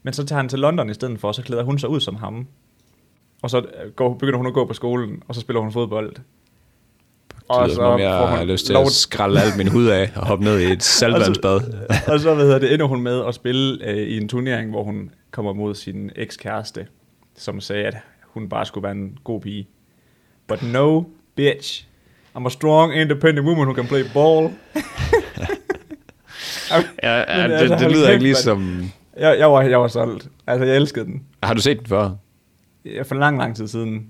[0.03, 2.01] Men så tager han til London i stedet for, og så klæder hun sig ud
[2.01, 2.47] som ham.
[3.42, 6.12] Og så øh, går, begynder hun at gå på skolen, og så spiller hun fodbold.
[7.48, 9.68] Og Og så så om jeg får har lyst til lov- at skralde alt min
[9.68, 11.61] hud af og hoppe ned i et saltvandsbad.
[12.12, 14.83] og så hvad hedder det, ender hun med at spille øh, i en turnering, hvor
[14.83, 16.87] hun kommer mod sin ekskæreste,
[17.37, 17.96] som sagde, at
[18.27, 19.68] hun bare skulle være en god pige.
[20.48, 21.03] But no,
[21.35, 21.85] bitch.
[22.37, 24.51] I'm a strong, independent woman who can play ball.
[27.03, 28.42] Ja, ja det, altså, det hold lyder ikke lige mand.
[28.42, 28.90] som...
[29.16, 30.29] Jeg, jeg, var, jeg var solgt.
[30.46, 31.22] Altså, jeg elskede den.
[31.42, 32.11] Har du set den før?
[32.85, 34.07] Jeg for lang, lang tid siden.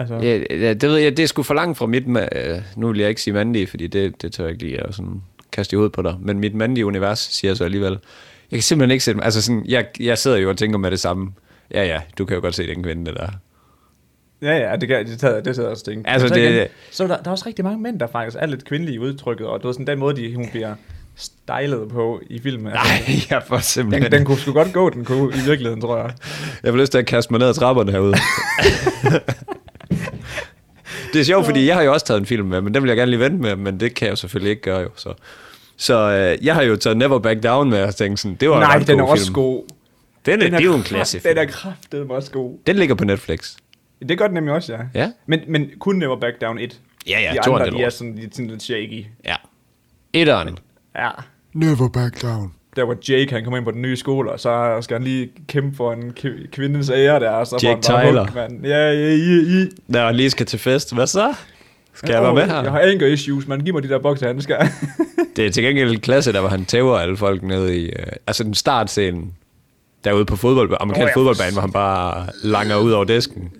[0.00, 2.04] Altså, Ja, ja, det ved jeg, det er sgu for langt fra mit...
[2.08, 4.94] øh, Nu vil jeg ikke sige mandlige, fordi det, det tør jeg ikke lige at
[4.94, 6.16] sådan kaste i hovedet på dig.
[6.20, 7.92] Men mit mandlige univers siger jeg så alligevel.
[8.50, 9.24] Jeg kan simpelthen ikke sætte mig...
[9.24, 11.32] Altså sådan, jeg, jeg sidder jo og tænker med det samme.
[11.70, 13.28] Ja, ja, du kan jo godt se den kvinde der.
[14.42, 16.08] Ja, ja, det, kan, det, tager, det sidder også tænkt.
[16.08, 18.46] Altså, så, det- igen, så der, der er også rigtig mange mænd, der faktisk er
[18.46, 20.74] lidt kvindelige i udtrykket, og det var sådan den måde, de, hun bliver
[21.20, 22.72] stylet på i filmen.
[22.72, 24.02] Altså, Nej, jeg får simpelthen...
[24.02, 26.12] den, den kunne sgu godt gå, den kunne i virkeligheden, tror jeg.
[26.62, 28.12] Jeg får lyst til at kaste mig ned ad trapperne herude.
[31.12, 32.88] det er sjovt, fordi jeg har jo også taget en film med, men den vil
[32.88, 34.88] jeg gerne lige vente med, men det kan jeg jo selvfølgelig ikke gøre jo.
[34.96, 35.14] Så,
[35.76, 38.56] så øh, jeg har jo taget Never Back Down med og tænkt sådan, det var
[38.56, 39.34] en Nej, ret den er god også film.
[39.34, 39.64] god.
[40.26, 42.58] Den er, Den det er jo en klasse Den er kraftet også god.
[42.66, 43.54] Den ligger på Netflix.
[44.08, 44.78] Det gør den nemlig også, ja.
[44.94, 45.10] Ja.
[45.26, 46.80] Men, men kun Never Back Down 1.
[47.08, 49.04] Ja, ja, de andre, de er sådan, de er sådan lidt shaky.
[49.24, 49.34] Ja.
[50.12, 50.58] Etteren.
[50.96, 51.10] Ja.
[51.52, 52.52] Never Back Down.
[52.76, 55.30] Der hvor Jake, han kommer ind på den nye skole, og så skal han lige
[55.48, 56.12] kæmpe for en
[56.52, 58.26] kvindes ære der, og så Jake Tyler.
[58.26, 58.66] hug, mand.
[58.66, 59.64] Ja, ja, ja, ja.
[59.88, 61.34] Når han lige skal til fest, hvad så?
[61.94, 62.62] Skal jeg være med her?
[62.62, 63.60] Jeg har anger issues, man.
[63.60, 64.56] Giv mig de der boksehandsker.
[65.36, 67.84] Det er til gengæld en klasse, der hvor han tæver alle folk ned i...
[67.84, 69.22] Øh, altså den startscene
[70.04, 71.14] derude på fodbold, amerikansk oh, ja.
[71.16, 73.52] fodboldbane, hvor han bare langer ud over disken.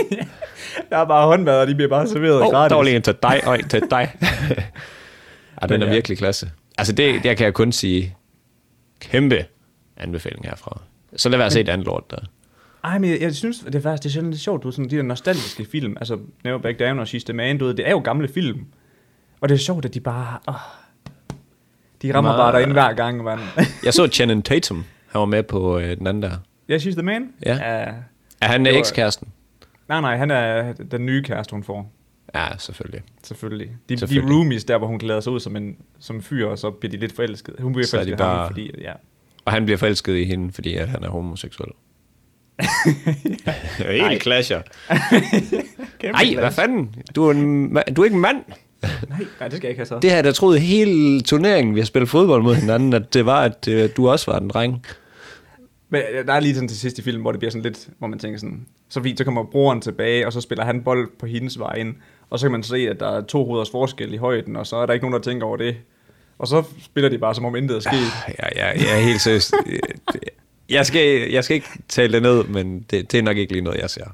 [0.90, 2.68] der er bare håndmad, og de bliver bare serveret oh, gratis.
[2.68, 4.12] der var lige en til dig, og en til dig.
[5.62, 6.50] ja, den er virkelig klasse.
[6.78, 8.16] Altså det, der kan jeg kun sige
[9.00, 9.44] kæmpe
[9.96, 10.80] anbefaling herfra.
[11.16, 12.16] Så lad være at se et andet lort der.
[12.84, 14.90] Ej, men jeg, jeg synes, det er faktisk det er sjældent lidt sjovt, du sådan
[14.90, 17.90] de der nostalgiske sidste altså Never Back Down og Sidste Man, du ved, det er
[17.90, 18.66] jo gamle film.
[19.40, 20.54] Og det er sjovt, at de bare, åh,
[22.02, 22.38] de rammer Meget.
[22.38, 23.40] bare derinde hver gang, mand.
[23.84, 26.30] Jeg så Channing Tatum, han var med på øh, den anden der.
[26.68, 27.32] Jeg synes, The Man?
[27.46, 27.54] Ja.
[27.54, 27.94] Uh,
[28.40, 29.28] Er han ekskæresten?
[29.88, 31.92] nej, nej, han er den nye kæreste, hun får.
[32.34, 33.02] Ja, selvfølgelig.
[33.22, 33.70] Selvfølgelig.
[33.88, 34.30] De, Selvfølgelig.
[34.30, 36.70] de roomies der, hvor hun klæder sig ud som en, som en fyr, og så
[36.70, 37.54] bliver de lidt forelsket.
[37.60, 38.92] Hun bliver Så er de forelsket i ham, bare- fordi, ja.
[39.44, 41.70] Og han bliver forelsket i hende, fordi at han er homoseksuel.
[44.08, 44.62] Helt clasher.
[46.12, 46.94] Nej, hvad fanden?
[47.14, 48.36] Du er, en, du er ikke en mand.
[48.82, 48.90] Nej,
[49.40, 49.98] nej, det skal jeg ikke have så.
[50.02, 53.26] Det har jeg da troet hele turneringen, vi har spillet fodbold mod hinanden, at det
[53.26, 54.82] var, at øh, du også var en dreng.
[55.88, 57.88] Men øh, der er lige sådan til sidst i filmen, hvor det bliver sådan lidt,
[57.98, 61.08] hvor man tænker sådan, så fint, så kommer broren tilbage, og så spiller han bold
[61.18, 61.94] på hendes vej ind,
[62.30, 64.76] og så kan man se, at der er to hoveders forskel i højden, og så
[64.76, 65.76] er der ikke nogen, der tænker over det.
[66.38, 68.34] Og så spiller de bare, som om intet er sket.
[68.38, 69.54] Ja, ja, jeg er helt seriøst.
[70.68, 73.64] Jeg skal, jeg skal ikke tale det ned, men det, det er nok ikke lige
[73.64, 74.04] noget, jeg ser.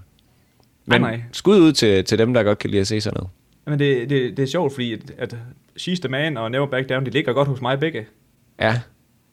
[0.87, 1.22] Men Nej, nej.
[1.33, 3.31] skud ud til, til dem, der godt kan lide at se sådan noget.
[3.66, 5.37] Men det, det, det er sjovt, fordi at, at
[5.81, 8.07] She's the Man og Never Back Down, de ligger godt hos mig begge.
[8.61, 8.81] Ja,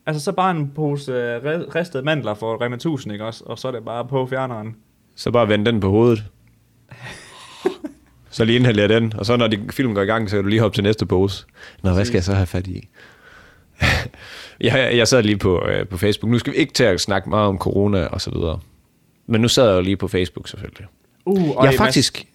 [0.06, 1.44] Altså så bare en pose uh,
[1.76, 3.44] ristede mandler for Rema 1000, ikke også?
[3.44, 4.76] Og så er det bare på fjerneren.
[5.16, 6.24] så bare vend den på hovedet.
[8.32, 10.50] Så lige inhaler den, og så når de, filmen går i gang, så kan du
[10.50, 11.46] lige hoppe til næste pose.
[11.84, 12.88] Nå, hvad skal jeg så have fat i?
[14.62, 16.32] jeg, jeg sad lige på, øh, på Facebook.
[16.32, 18.60] Nu skal vi ikke til at snakke meget om corona og så videre.
[19.28, 20.88] Men nu sad jeg jo lige på Facebook selvfølgelig.
[21.26, 22.26] Uh, jeg er faktisk...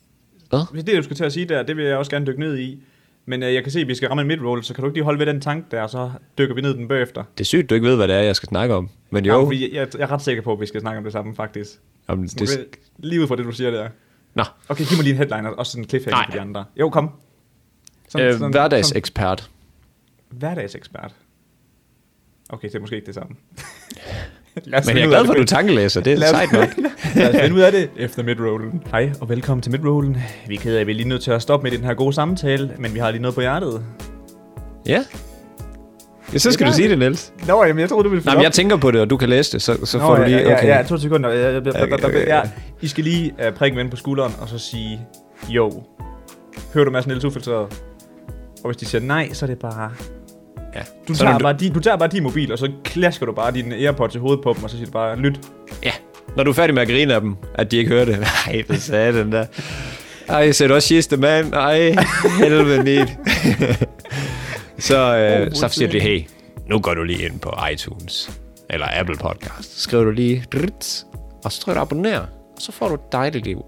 [0.50, 0.72] Hvad?
[0.72, 2.58] Hvis det, du skulle til at sige der, det vil jeg også gerne dykke ned
[2.58, 2.82] i.
[3.26, 4.96] Men uh, jeg kan se, at vi skal ramme en midroll, så kan du ikke
[4.96, 7.24] lige holde ved den tank der, og så dykker vi ned i den bagefter.
[7.38, 8.88] Det er sygt, du ikke ved, hvad det er, jeg skal snakke om.
[9.10, 9.44] Men Jo.
[9.44, 11.34] fordi jeg, jeg, jeg er ret sikker på, at vi skal snakke om det samme,
[11.34, 11.70] faktisk.
[12.08, 12.40] Det...
[12.40, 12.66] det,
[12.98, 13.88] Lige ud fra det, du siger der.
[14.36, 16.26] Nå, Okay, giv mig lige en headline, og også sådan en cliffhanger Nej.
[16.26, 16.64] for de andre.
[16.80, 17.10] Jo, kom.
[18.18, 19.50] øh, hverdagsekspert.
[20.30, 21.14] hverdagsekspert.
[22.48, 23.36] Okay, det er måske ikke det samme.
[24.64, 25.48] Men jeg er glad for, at det.
[25.48, 26.00] du tankelæser.
[26.00, 26.68] Det er Lad os- sejt nok.
[27.16, 28.82] Lad os finde ud af det efter midrollen.
[28.90, 30.16] Hej, og velkommen til midrollen.
[30.48, 31.94] Vi er ked af, at vi er lige nødt til at stoppe med den her
[31.94, 33.84] gode samtale, men vi har lige noget på hjertet.
[34.86, 35.04] Ja.
[36.32, 37.32] Ja, så skal du sige det, Niels.
[37.46, 39.28] Nå, jamen, jeg troede, du ville Nej, men jeg tænker på det, og du kan
[39.28, 40.38] læse det, så, så får du lige...
[40.38, 40.66] ja, Okay.
[40.68, 41.30] ja, ja, to sekunder.
[41.30, 42.26] Ja, ja, ja, Okay, okay, okay.
[42.26, 42.40] ja,
[42.80, 45.00] I skal lige uh, prikke ven på skulderen, og så sige,
[45.48, 45.82] jo,
[46.74, 47.66] hører du Mads Niels ufiltreret?
[48.64, 49.90] Og hvis de siger nej, så er det bare...
[50.74, 50.80] Ja.
[51.08, 53.32] Du Så tager, når bare din, du tager bare din mobil, og så klasker du
[53.32, 55.40] bare din Airpods i hovedet på dem, og så siger du bare, lyt.
[55.84, 55.90] Ja,
[56.36, 58.18] når du er færdig med at grine af dem, at de ikke hører det.
[58.46, 59.46] Nej, det sagde den der.
[60.28, 61.54] Ej, ser du også sidste mand?
[61.54, 61.96] Ej,
[62.38, 63.08] helvede nit.
[64.78, 66.24] så, øh, Oh, så siger de, hey,
[66.66, 68.30] nu går du lige ind på iTunes,
[68.70, 69.80] eller Apple Podcast.
[69.80, 71.06] Skriver du lige, drits,
[71.44, 72.26] og så trykker du abonner, og
[72.58, 73.64] så får du et dejligt liv.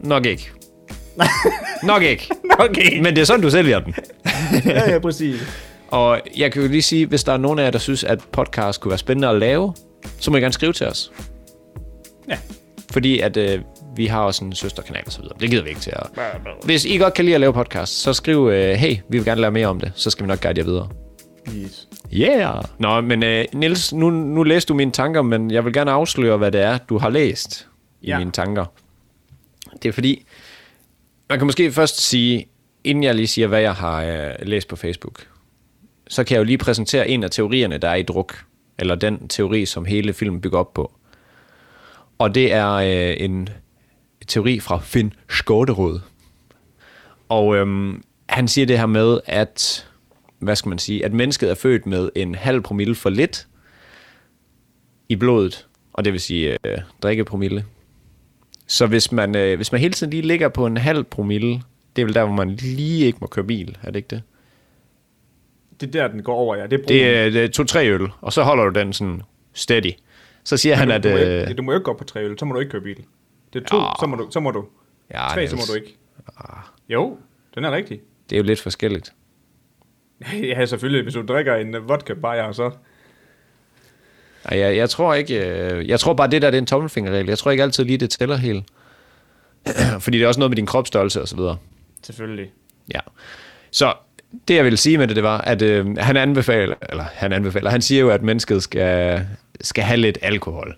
[0.00, 0.50] Nok ikke.
[1.82, 2.28] Nok ikke.
[2.58, 3.00] Okay.
[3.02, 3.94] Men det er sådan, du sælger den.
[4.66, 5.40] ja, ja, præcis.
[5.88, 8.20] Og jeg kan jo lige sige, hvis der er nogen af jer, der synes, at
[8.32, 9.74] podcast kunne være spændende at lave,
[10.18, 11.12] så må I gerne skrive til os.
[12.28, 12.38] Ja.
[12.90, 13.60] Fordi at øh,
[13.98, 15.36] vi har også en søsterkanal og så videre.
[15.40, 16.06] Det gider vi ikke til at...
[16.64, 19.40] Hvis I godt kan lide at lave podcast, så skriv, øh, hey, vi vil gerne
[19.40, 19.92] lære mere om det.
[19.94, 20.88] Så skal vi nok guide jer videre.
[21.56, 21.88] Yes.
[22.14, 22.64] Yeah!
[22.78, 26.36] Nå, men øh, Niels, nu, nu læste du mine tanker, men jeg vil gerne afsløre,
[26.36, 27.68] hvad det er, du har læst
[28.02, 28.18] i Ja.
[28.18, 28.64] mine tanker.
[29.82, 30.26] Det er fordi,
[31.28, 32.46] man kan måske først sige,
[32.84, 35.26] inden jeg lige siger, hvad jeg har øh, læst på Facebook,
[36.08, 38.38] så kan jeg jo lige præsentere en af teorierne, der er i druk.
[38.78, 40.92] Eller den teori, som hele filmen bygger op på.
[42.18, 43.48] Og det er øh, en
[44.28, 46.00] teori fra Finn Skåderud.
[47.28, 49.88] Og øhm, han siger det her med, at
[50.38, 53.46] hvad skal man sige, at mennesket er født med en halv promille for lidt
[55.08, 57.64] i blodet, og det vil sige øh, drikkepromille.
[58.66, 61.62] Så hvis man, øh, hvis man hele tiden lige ligger på en halv promille,
[61.96, 64.22] det er vel der, hvor man lige ikke må køre bil, er det ikke det?
[65.80, 66.66] Det er der, den går over, ja.
[66.66, 69.92] Det er Det er, det er to-tre øl, og så holder du den sådan steady.
[70.44, 71.02] Så siger han, at...
[71.04, 72.70] du, må Øh, ikke, du må ikke gå på tre øl, så må du ikke
[72.70, 73.04] køre bil.
[73.52, 73.84] Det er to, Ja.
[74.00, 74.28] så må du.
[74.30, 74.64] Så må du.
[75.14, 75.96] ja, Tre, så må Niels, du ikke.
[76.88, 77.18] Jo,
[77.54, 78.00] den er rigtig.
[78.30, 79.12] Det er jo lidt forskelligt.
[80.42, 81.02] Ja, selvfølgelig.
[81.02, 82.70] Hvis du drikker en øh, vodka bajer, så...
[84.44, 85.48] Ej, jeg, jeg tror ikke...
[85.48, 87.26] Øh, jeg tror bare, det der det er en tommelfingerregel.
[87.26, 88.64] Jeg tror ikke altid lige, det tæller helt.
[90.04, 91.56] Fordi det er også noget med din kropsstørrelse og så videre.
[92.02, 92.52] Selvfølgelig.
[92.94, 93.00] Ja.
[93.70, 93.94] Så
[94.48, 97.70] det jeg vil sige med det, det var, at øh, han anbefaler, eller han anbefaler,
[97.70, 99.26] han siger jo, at mennesket skal,
[99.60, 100.76] skal have lidt alkohol.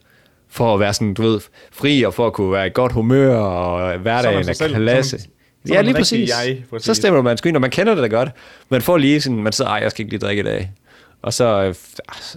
[0.50, 1.40] For at være sådan, du ved,
[1.72, 4.74] fri og for at kunne være i godt humør og hverdagen er selv.
[4.74, 5.16] klasse.
[5.16, 5.26] Man-
[5.66, 6.30] så ja, lige præcis.
[6.46, 6.86] jeg, præcis.
[6.86, 8.28] Så stemmer man sgu ind, og man kender det da godt.
[8.68, 10.72] Man får lige sådan, man sidder, ej, jeg skal ikke lige drikke i dag.
[11.22, 11.74] Og så, øh,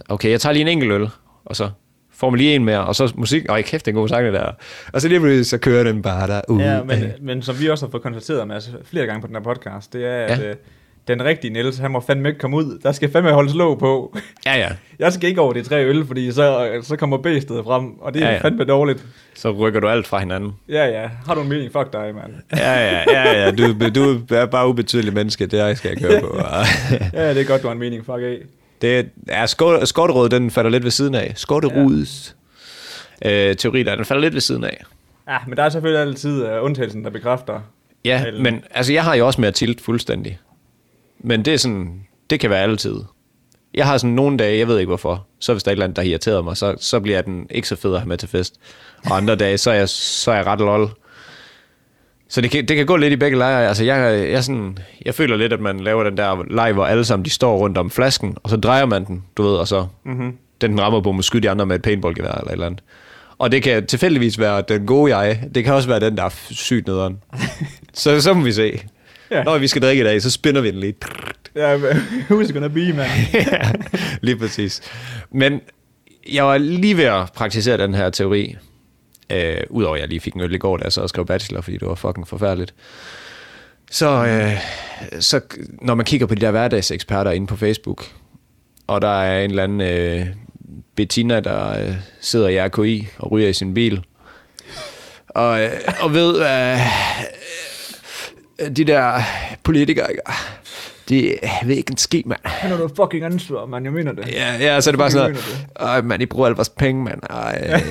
[0.09, 1.09] okay, jeg tager lige en enkelt øl,
[1.45, 1.69] og så
[2.13, 4.25] får man lige en mere, og så musik, og kæft, det er en god sang,
[4.25, 4.51] det der.
[4.93, 6.61] Og så lige pludselig, så kører den bare der ud.
[6.61, 9.35] Ja, men, men som vi også har fået konstateret med, altså, flere gange på den
[9.35, 10.53] her podcast, det er, at Ja.
[11.07, 12.79] Den rigtige Niels, han må fandme ikke komme ud.
[12.83, 14.17] Der skal fandme holdes låg på.
[14.45, 14.69] Ja, ja.
[14.99, 18.21] Jeg skal ikke over de tre øl, fordi så, så kommer bæstet frem, og det
[18.21, 18.41] er Ja, ja, ja.
[18.43, 18.47] ja.
[18.49, 19.05] fandme dårligt.
[19.35, 20.51] Så rykker du alt fra hinanden.
[20.69, 21.09] Ja, ja.
[21.27, 21.71] Har du en mening?
[21.71, 22.33] Fuck dig, mand.
[22.57, 23.51] Ja, ja, ja, ja.
[23.51, 26.37] Du, du er bare ubetydelig menneske, det er, skal jeg køre på.
[27.13, 28.05] ja, det er godt, du har en mening.
[28.05, 28.37] Fuck af.
[28.81, 31.33] Det er skot, skotterød, den falder lidt ved siden af.
[31.35, 32.35] Skotteruds
[33.25, 33.49] ja.
[33.49, 34.83] øh, teori der, den falder lidt ved siden af.
[35.27, 37.59] Ja, men der er selvfølgelig altid uh, undtagelsen, der bekræfter.
[38.05, 40.39] Ja, Eller- men altså, jeg har jo også med at tilte fuldstændig.
[41.23, 42.95] Men det er sådan, det kan være altid.
[43.73, 45.85] Jeg har sådan nogle dage, jeg ved ikke hvorfor, så hvis der er et eller
[45.85, 48.29] andet, der irriterer mig, så, så bliver den ikke så fed at have med til
[48.29, 48.55] fest.
[49.05, 50.89] Og andre dage, så er jeg, så er jeg ret lol.
[52.27, 53.67] Så det kan, det kan gå lidt i begge lejre.
[53.67, 57.05] Altså, jeg, jeg, sådan, jeg føler lidt, at man laver den der leg, hvor alle
[57.05, 59.87] sammen de står rundt om flasken, og så drejer man den, du ved, og så
[60.03, 60.37] mm-hmm.
[60.61, 62.83] den, rammer på, må skyde de andre med et paintballgevær eller et eller andet.
[63.37, 65.43] Og det kan tilfældigvis være den gode jeg.
[65.55, 67.17] Det kan også være den, der er sygt nederen.
[67.93, 68.79] så, så må vi se.
[69.31, 69.43] Ja.
[69.43, 70.95] Når vi skal drikke i dag, så spinner vi den lige.
[71.55, 71.77] Ja,
[72.29, 73.07] who's gonna be, man?
[73.33, 73.71] ja,
[74.21, 74.81] lige præcis.
[75.31, 75.61] Men
[76.31, 78.55] jeg var lige ved at praktisere den her teori.
[79.29, 81.25] Øh, Udover at jeg lige fik en øl i går, da jeg så og skrev
[81.25, 82.73] bachelor, fordi det var fucking forfærdeligt.
[83.91, 84.57] Så, øh,
[85.21, 85.41] så
[85.81, 88.05] når man kigger på de der hverdagseksperter inde på Facebook,
[88.87, 90.27] og der er en eller anden øh,
[90.95, 94.03] Bettina, der øh, sidder i RKI og ryger i sin bil,
[95.27, 96.79] og, øh, og ved, øh, øh,
[98.69, 99.21] de der
[99.63, 100.21] politikere, ikke?
[101.09, 102.39] de ved ikke en ski, mand.
[102.43, 103.85] Han har noget fucking ansvar, man.
[103.85, 104.27] Jeg mener det.
[104.31, 107.03] Ja, ja, så er det bare sådan noget, ej, man, I bruger alle vores penge,
[107.03, 107.19] mand.
[107.29, 107.81] Ej,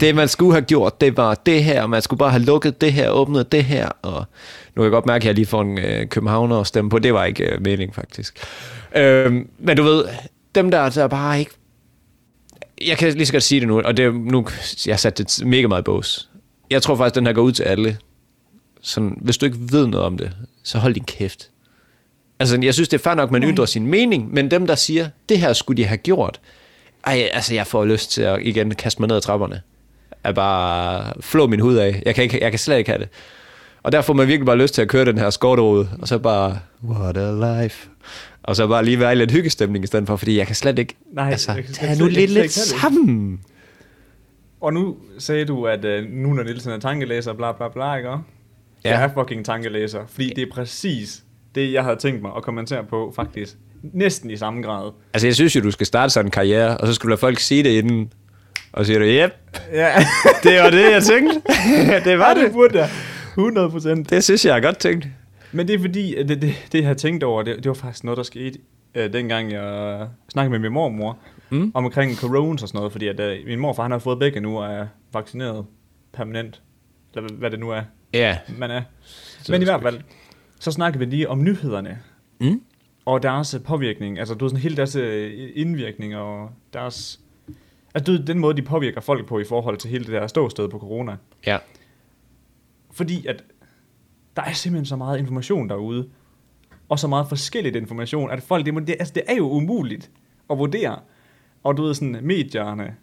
[0.00, 2.92] det, man skulle have gjort, det var det her, man skulle bare have lukket det
[2.92, 4.24] her, åbnet det her, og
[4.74, 6.98] nu kan jeg godt mærke, at jeg lige får en øh, københavner at stemme på,
[6.98, 8.38] det var ikke øh, mening, faktisk.
[8.96, 10.04] Øhm, men du ved,
[10.54, 11.50] dem der, der bare ikke,
[12.86, 14.46] jeg kan lige så godt sige det nu, og det er nu,
[14.86, 16.30] jeg har sat det mega meget i bås.
[16.70, 17.96] Jeg tror faktisk, den her går ud til alle.
[18.84, 21.50] Sådan, hvis du ikke ved noget om det, så hold din kæft.
[22.38, 24.74] Altså, jeg synes, det er fair nok, at man ytrer sin mening, men dem, der
[24.74, 26.40] siger, det her skulle de have gjort,
[27.06, 29.62] ej, altså, jeg får lyst til at igen kaste mig ned ad trapperne.
[30.24, 32.02] Jeg bare flå min hud af.
[32.06, 33.08] Jeg kan, ikke, jeg kan slet ikke have det.
[33.82, 36.18] Og der får man virkelig bare lyst til at køre den her skorterode, og så
[36.18, 37.88] bare, what a life.
[38.42, 40.78] Og så bare lige være i lidt hyggestemning i stedet for, fordi jeg kan slet
[40.78, 43.40] ikke, Nej, altså, tag nu lidt, lidt sammen.
[44.60, 48.10] Og nu sagde du, at uh, nu når Nielsen er tankelæser, bla bla bla, ikke?
[48.84, 48.98] Ja.
[48.98, 52.84] Jeg er fucking tankelæser, fordi det er præcis det, jeg havde tænkt mig at kommentere
[52.84, 53.56] på, faktisk.
[53.82, 54.90] Næsten i samme grad.
[55.14, 57.38] Altså, jeg synes jo, du skal starte sådan en karriere, og så skulle lade folk
[57.38, 58.12] sige det inden,
[58.72, 59.30] og så siger du, yep,
[59.72, 59.94] Ja,
[60.42, 61.42] det var det, jeg tænkte.
[62.10, 62.52] det var det det.
[62.52, 62.88] burde jeg.
[63.28, 64.10] 100 procent.
[64.10, 65.08] Det synes jeg er godt tænkt.
[65.52, 68.04] Men det er fordi, det, det, det jeg har tænkt over, det, det var faktisk
[68.04, 68.58] noget, der skete,
[68.94, 71.18] øh, dengang jeg snakkede med min mormor
[71.50, 71.70] mm.
[71.74, 74.58] omkring corona og sådan noget, fordi at, øh, min morfar han har fået begge nu
[74.58, 75.64] og er vaccineret
[76.12, 76.62] permanent,
[77.14, 77.82] eller hvad det nu er,
[78.14, 78.38] Ja.
[78.58, 78.82] man er.
[79.48, 80.00] Men i hvert fald,
[80.60, 81.98] så snakkede vi lige om nyhederne.
[82.40, 82.62] Mm.
[83.04, 87.20] Og deres øh, påvirkning, altså du ved sådan hele deres øh, indvirkning og deres...
[87.94, 90.26] Altså du ved, den måde, de påvirker folk på i forhold til hele det der
[90.26, 91.16] ståsted på corona.
[91.46, 91.58] Ja.
[92.92, 93.44] Fordi at
[94.36, 96.08] der er simpelthen så meget information derude,
[96.88, 100.10] og så meget forskelligt information, at folk, det, det, altså, det er jo umuligt
[100.50, 100.98] at vurdere.
[101.62, 102.94] Og du ved sådan, medierne,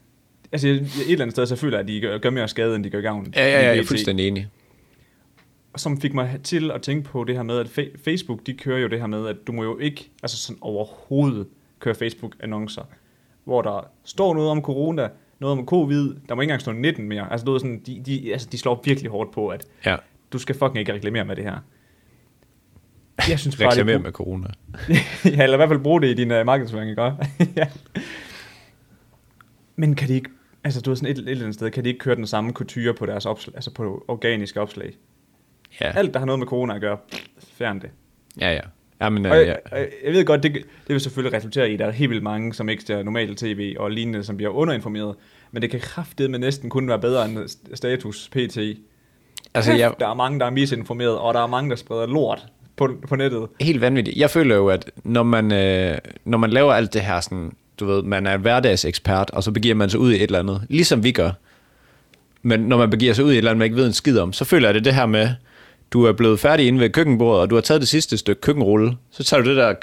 [0.52, 2.84] altså et eller andet sted, så føler jeg, at de gør, gør mere skade, end
[2.84, 3.34] de gør gavn.
[3.36, 4.47] Ja, ja, ja, jeg er fuldstændig enig.
[5.76, 8.80] Som fik mig til at tænke på det her med, at Fa- Facebook, de kører
[8.80, 11.48] jo det her med, at du må jo ikke, altså sådan overhovedet,
[11.80, 12.82] køre Facebook-annoncer,
[13.44, 17.08] hvor der står noget om corona, noget om covid, der må ikke engang stå 19
[17.08, 17.32] mere.
[17.32, 19.96] Altså, ved sådan, de, de, altså, de slår virkelig hårdt på, at Ja,
[20.34, 21.58] du skal fucking ikke reklamere med det her.
[23.30, 24.48] Jeg synes bare, reklamere det med corona.
[25.26, 27.02] ja, eller i hvert fald bruge det i din uh, markedsføring, ikke?
[27.62, 27.68] ja.
[29.76, 30.30] Men kan de ikke,
[30.64, 32.52] altså du ved sådan et, et eller andet sted, kan de ikke køre den samme
[32.52, 34.94] couture på deres opslag, altså på organiske opslag?
[35.82, 36.98] Ja, Alt, der har noget med corona at gøre,
[37.58, 37.90] fjern det.
[38.42, 38.60] ja, ja.
[39.02, 39.52] Ja, men, Og øh, ja.
[39.52, 42.10] jeg, jeg, jeg ved godt, det, det vil selvfølgelig resultere i, at der er helt
[42.10, 45.16] vildt mange, som ikke ser normalt tv og lignende, som bliver underinformeret.
[45.52, 48.58] Men det kan kraftedeme næsten kun være bedre end st- status pt.
[49.54, 52.46] altså, jeg, Der er mange, der er misinformeret, og der er mange, der spreder lort
[52.76, 53.48] på, på nettet.
[53.62, 54.18] helt vanvittigt.
[54.18, 57.86] Jeg føler jo, at når man, øh, når man laver alt det her, sådan, du
[57.86, 61.04] ved, man er hverdagsekspert, og så begiver man sig ud i et eller andet, ligesom
[61.04, 61.32] vi gør.
[62.42, 64.20] Men når man begiver sig ud i et eller andet, man ikke ved en skid
[64.20, 65.30] om, så føler jeg det det her med,
[65.92, 68.98] du er blevet færdig inde ved køkkenbordet, og du har taget det sidste stykke køkkenrulle.
[69.12, 69.74] Så tager du det der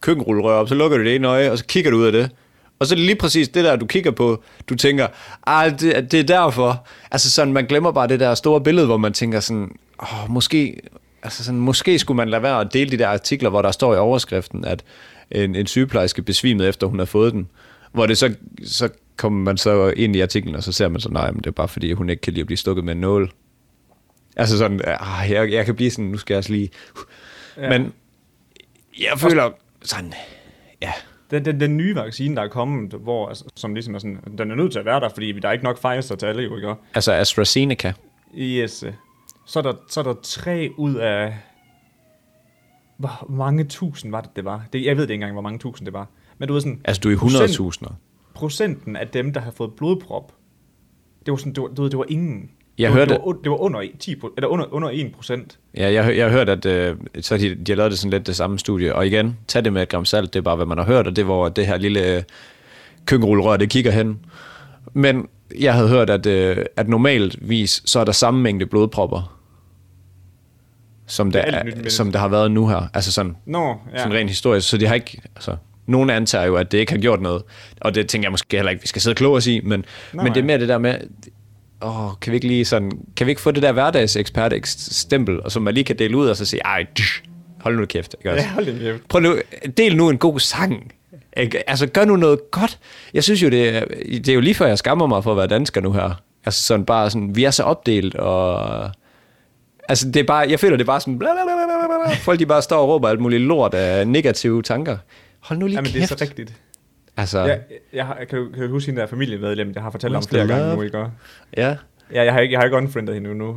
[0.00, 2.30] køkkenrullerør op, så lukker du det ene øje, og så kigger du ud af det.
[2.78, 5.06] Og så er det lige præcis det der, du kigger på, du tænker,
[5.46, 6.86] ah, det, det er derfor.
[7.10, 9.70] Altså sådan, man glemmer bare det der store billede, hvor man tænker sådan,
[10.02, 10.80] åh, måske,
[11.22, 13.94] altså sådan, måske skulle man lade være at dele de der artikler, hvor der står
[13.94, 14.84] i overskriften, at
[15.30, 17.48] en, en sygeplejerske besvimede efter hun har fået den.
[17.92, 21.08] Hvor det så, så kommer man så ind i artiklen, og så ser man så,
[21.08, 23.00] nej, men det er bare fordi, hun ikke kan lide at blive stukket med en
[23.00, 23.30] nål.
[24.38, 26.70] Altså sådan, ah, jeg, jeg kan blive sådan, nu skal jeg også lige...
[27.56, 27.68] Ja.
[27.78, 27.92] Men
[29.00, 29.50] jeg føler
[29.82, 30.12] sådan,
[30.82, 30.92] ja,
[31.30, 34.50] Den, den, den nye vaccine, der er kommet, hvor, altså, som ligesom er sådan, den
[34.50, 36.56] er nødt til at være der, fordi der er ikke nok Pfizer til alle, jo
[36.56, 36.74] ikke?
[36.94, 37.92] altså AstraZeneca,
[38.38, 38.84] Yes.
[39.46, 41.36] Så er, der, så er der tre ud af...
[42.96, 44.64] Hvor mange tusind var det, det var?
[44.72, 46.08] Det, jeg ved det ikke engang, hvor mange tusind det var.
[46.38, 47.92] Men du ved sådan, altså du er i Procent- 100.000'er.
[48.34, 50.32] procenten af dem, der har fået blodprop,
[51.26, 52.50] det var sådan, var, du ved, det var ingen.
[52.78, 55.12] Jeg det, var, hørte- det, var, det var under 10, pro- eller under, under 1
[55.14, 55.58] procent.
[55.76, 58.26] Ja, jeg, jeg har hørt, at øh, så de, de har lavet det sådan lidt
[58.26, 58.94] det samme studie.
[58.94, 61.06] Og igen, tag det med et gram salt, det er bare, hvad man har hørt,
[61.06, 62.22] og det er, hvor det her lille øh,
[63.06, 64.18] køkkenrullrør, det kigger hen.
[64.92, 69.38] Men jeg havde hørt, at, øh, at normalvis, så er der samme mængde blodpropper,
[71.06, 72.88] som der, er er, som der har været nu her.
[72.94, 73.98] Altså sådan, Nå, ja.
[73.98, 74.68] sådan rent historisk.
[74.68, 77.42] Så de har ikke, altså, nogen antager jo, at det ikke har gjort noget.
[77.80, 79.60] Og det tænker jeg måske heller ikke, vi skal sidde og kloge os i.
[79.64, 80.94] Men, Nej, men det er mere det der med,
[81.82, 85.52] åh, kan vi ikke lige sådan, kan vi ikke få det der hverdagsekspert stempel, og
[85.52, 87.22] som man lige kan dele ud og så sige, ej, dysh,
[87.60, 88.16] hold nu kæft.
[88.18, 88.44] Ikke også?
[88.44, 89.08] Ja, hold din kæft.
[89.08, 89.36] Prøv nu,
[89.76, 90.92] del nu en god sang.
[91.36, 91.70] Ikke?
[91.70, 92.78] Altså, gør nu noget godt.
[93.14, 95.36] Jeg synes jo, det er, det er jo lige før, jeg skammer mig for at
[95.36, 96.22] være dansker nu her.
[96.44, 98.90] Altså sådan bare sådan, vi er så opdelt, og...
[99.88, 101.18] Altså, det er bare, jeg føler, det er bare sådan...
[101.18, 102.14] Bla, bla, bla, bla, bla.
[102.14, 104.96] Folk, de bare står og råber alt muligt lort af negative tanker.
[105.40, 105.94] Hold nu lige Jamen, kæft.
[105.94, 106.52] det er så rigtigt.
[107.18, 107.60] Altså, Jeg,
[107.92, 110.46] jeg, har, kan, du, kan du huske hende der familiemedlem, jeg har fortalt om flere
[110.46, 110.98] gange nu, ikke?
[111.56, 111.76] ja,
[112.14, 113.56] Ja, jeg har ikke, jeg har ikke unfriendet hende nu.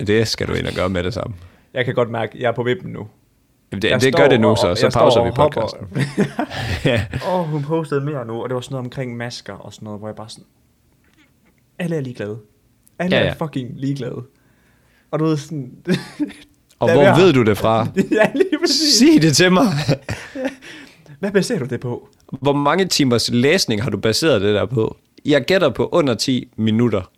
[0.00, 1.34] det skal du ind og gøre med det samme.
[1.74, 3.08] Jeg kan godt mærke, at jeg er på vippen nu.
[3.72, 5.86] Jamen, Det, Jeg det gør det nu og- så, så jeg pauser vi podcasten.
[6.92, 7.06] ja.
[7.28, 9.84] Åh, oh, hun postede mere nu, og det var sådan noget omkring masker og sådan
[9.86, 10.44] noget, hvor jeg bare sådan...
[11.78, 12.38] Alle er ligeglade.
[12.98, 13.34] Alle Ja, ja, ja.
[13.34, 14.22] er fucking ligeglade.
[15.10, 15.72] Og du ved sådan...
[16.78, 17.86] Og hvor ved du det fra?
[18.20, 18.98] ja, lige præcis.
[18.98, 19.64] Sig det til mig.
[21.18, 22.08] Hvad baserer du det på?
[22.32, 24.96] Hvor mange timers læsning har du baseret det der på?
[25.24, 27.10] Jeg gætter på under 10 minutter.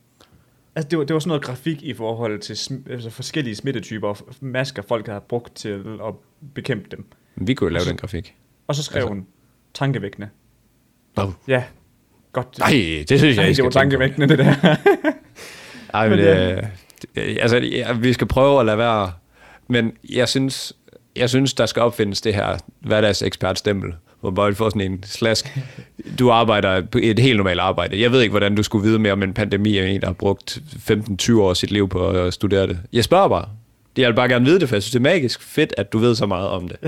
[0.76, 4.08] Altså, det var, det var sådan noget grafik i forhold til sm- altså forskellige smittetyper
[4.08, 5.68] og masker, folk har brugt til
[6.08, 6.14] at
[6.54, 7.04] bekæmpe dem.
[7.36, 8.34] Vi kunne jo lave den grafik.
[8.68, 9.26] Og så skrev Altså- hun,
[9.74, 10.28] tankevækkende.
[11.16, 11.30] Oh.
[11.48, 11.64] Ja,
[12.32, 12.58] godt.
[12.58, 13.56] Nej, det synes jeg Ej, ikke.
[13.56, 14.54] det var tankevækkende, det der.
[15.94, 16.68] Ej, men, Men det,
[17.14, 19.12] det, altså, ja, vi skal prøve at lade være.
[19.68, 20.72] Men jeg synes,
[21.16, 25.58] jeg synes der skal opfindes det her hverdagsekspertstempel, hvor bare får sådan en slask.
[26.18, 28.00] Du arbejder et helt normalt arbejde.
[28.00, 30.12] Jeg ved ikke, hvordan du skulle vide mere om en pandemi af en, der har
[30.14, 30.58] brugt
[30.90, 32.78] 15-20 år af sit liv på at studere det.
[32.92, 33.48] Jeg spørger bare.
[33.96, 35.98] Jeg vil bare gerne vide det, for jeg synes, det er magisk fedt, at du
[35.98, 36.76] ved så meget om det.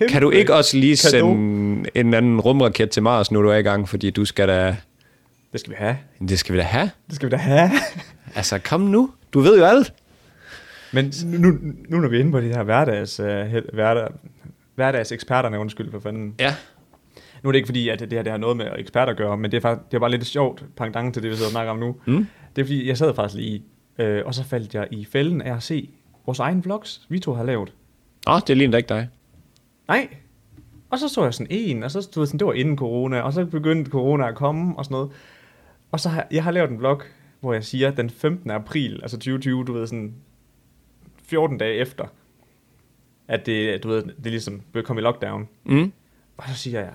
[0.00, 3.56] ja, Kan du ikke også lige sende en anden rumraket til Mars, nu du er
[3.56, 4.76] i gang, fordi du skal da...
[5.52, 5.96] Det skal vi have.
[6.28, 6.90] Det skal vi da have.
[7.06, 7.70] Det skal vi da have.
[8.34, 9.10] Altså, kom nu.
[9.32, 9.92] Du ved jo alt.
[10.92, 13.26] Men nu, nu når vi er inde på de her hverdags, uh,
[13.72, 14.08] hverdag,
[14.78, 16.34] hverdagseksperterne, undskyld for fanden.
[16.38, 16.54] Ja.
[17.42, 19.36] Nu er det ikke fordi, at det her det har noget med eksperter at gøre,
[19.36, 21.52] men det er, faktisk, det er bare lidt sjovt pangdang til det, vi sidder og
[21.52, 21.96] snakker om nu.
[22.06, 22.26] Mm.
[22.56, 23.62] Det er fordi, jeg sad faktisk lige,
[23.98, 25.90] øh, og så faldt jeg i fælden af at se
[26.26, 27.72] vores egen vlogs, vi to har lavet.
[28.28, 29.08] Åh, det ligner ikke dig.
[29.88, 30.08] Nej.
[30.90, 33.32] Og så så jeg sådan en, og så stod sådan, det var inden corona, og
[33.32, 35.10] så begyndte corona at komme og sådan noget.
[35.92, 37.02] Og så har jeg har lavet en vlog,
[37.40, 38.50] hvor jeg siger, den 15.
[38.50, 40.14] april, altså 2020, du ved sådan,
[41.24, 42.04] 14 dage efter,
[43.28, 45.48] at det, du ved, det ligesom blev kommet i lockdown.
[45.64, 45.92] Mm.
[46.36, 46.92] Og så siger jeg,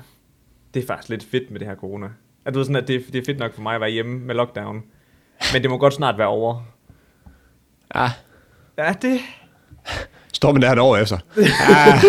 [0.74, 2.08] det er faktisk lidt fedt med det her corona.
[2.46, 4.20] At du ved sådan, at det, det er fedt nok for mig at være hjemme
[4.20, 4.84] med lockdown.
[5.54, 6.62] Men det må godt snart være over.
[7.92, 8.10] Ah,
[8.78, 9.20] Ja, det...
[10.34, 11.18] står man der et år efter.
[11.70, 12.02] Ah,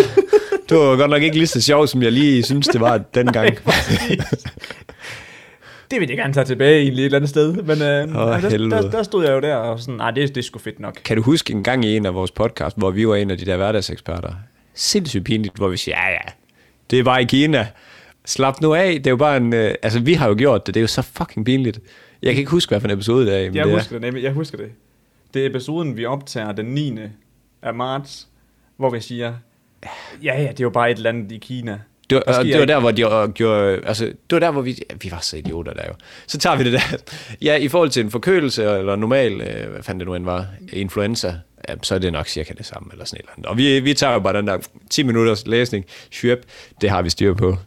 [0.69, 3.57] det var godt nok ikke lige så sjovt, som jeg lige synes, det var dengang.
[5.91, 7.53] Det vil jeg gerne tage tilbage egentlig et eller andet sted.
[7.53, 10.37] Men øh, altså, der, der, der, stod jeg jo der og sådan, nej, det, det
[10.37, 10.99] er sgu fedt nok.
[11.05, 13.37] Kan du huske en gang i en af vores podcast, hvor vi var en af
[13.37, 14.33] de der hverdagseksperter?
[14.73, 16.31] Sindssygt pinligt, hvor vi siger, ja ja,
[16.91, 17.67] det er bare i Kina.
[18.25, 19.53] Slap nu af, det er jo bare en...
[19.53, 21.79] Øh, altså, vi har jo gjort det, det er jo så fucking pinligt.
[22.21, 23.39] Jeg kan ikke huske, hvad for en episode det er.
[23.39, 23.73] Jeg det er.
[23.73, 24.71] husker det nemlig, jeg husker det.
[25.33, 26.99] Det er episoden, vi optager den 9.
[27.61, 28.27] af marts,
[28.77, 29.33] hvor vi siger,
[30.23, 31.79] ja, ja, det er jo bare et eller andet i Kina.
[32.09, 33.81] Det var, det var der, hvor de gjorde...
[33.85, 34.79] Altså, det var der, hvor vi...
[35.01, 35.93] Vi var så idioter der jo.
[36.27, 36.97] Så tager vi det der...
[37.41, 39.41] Ja, i forhold til en forkølelse, eller normal...
[39.41, 40.45] Øh, hvad fanden det nu end var?
[40.73, 41.33] Influenza.
[41.69, 43.45] Ja, så er det nok cirka det samme, eller sådan et eller andet.
[43.45, 44.57] Og vi, vi tager jo bare den der
[44.89, 45.85] 10 minutters læsning.
[46.11, 46.39] Shwip,
[46.81, 47.57] det har vi styr på.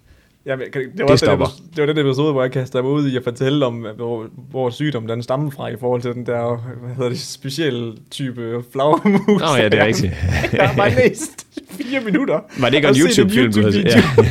[0.49, 1.41] Ja, men, kan- det, var Det den,
[1.77, 4.71] det var den episode, hvor jeg kastede mig ud i at fortælle om, hvor, hvor
[4.71, 9.41] sygdom den stammer fra i forhold til den der, hvad hedder det, specielle type flagermus.
[9.41, 10.13] Nå ja, det er rigtigt.
[10.53, 12.41] jeg har bare læst fire minutter.
[12.61, 13.83] Var det ikke en YouTube-film, du havde set?
[13.93, 14.25] YouTube-video.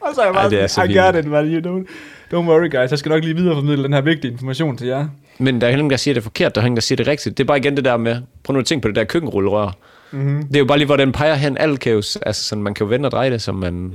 [0.08, 1.44] og så er jeg Ej, bare det er så I got it, man.
[1.46, 1.86] You don't,
[2.34, 2.90] don't worry, guys.
[2.90, 5.06] Jeg skal nok lige videreformidle den her vigtige information til jer.
[5.38, 7.38] Men der er ingen, der siger det forkert, der er ingen, der siger det rigtigt.
[7.38, 9.76] Det er bare igen det der med, prøv nu at tænke på det der køkkenrullerør.
[10.12, 10.42] Mm-hmm.
[10.46, 11.58] Det er jo bare lige, hvor den peger hen.
[11.58, 13.92] Alt kan jo, altså sådan, man kan jo vende og dreje det, som man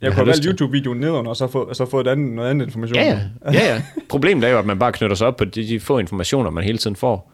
[0.00, 0.44] Jeg har kunne have valgt.
[0.44, 2.96] YouTube-videoen nedenunder, og så få, så få et andet, noget andet information.
[2.96, 3.04] Ja,
[3.44, 3.52] ja.
[3.52, 3.82] ja, ja.
[4.08, 6.64] Problemet er jo, at man bare knytter sig op på de, de få informationer, man
[6.64, 7.32] hele tiden får.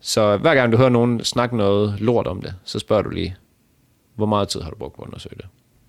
[0.00, 3.36] Så hver gang du hører nogen snakke noget lort om det, så spørger du lige,
[4.16, 5.46] hvor meget tid har du brugt på at undersøge det?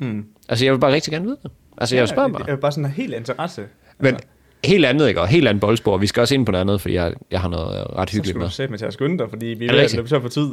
[0.08, 0.26] Mm.
[0.50, 1.52] Altså, jeg vil bare rigtig gerne vide det.
[1.78, 2.44] Altså, jeg spørger Ja, bare.
[2.46, 3.62] det er bare sådan en helt interesse.
[4.00, 4.16] Men
[4.66, 5.22] helt andet, ikke?
[5.22, 5.98] Og helt andet boldspor.
[5.98, 8.16] Vi skal også ind på noget andet, fordi jeg, jeg har noget øh, ret Så
[8.16, 8.48] hyggeligt skal med.
[8.48, 10.30] du sætte mig til at skynde dig, fordi vi Er ved at løbe så for
[10.30, 10.50] tid.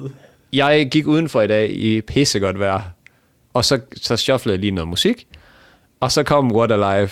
[0.53, 2.81] Jeg gik udenfor i dag i pissegodt vejr,
[3.55, 5.27] og så, så shufflede jeg lige noget musik,
[6.01, 7.11] og så kom What Alive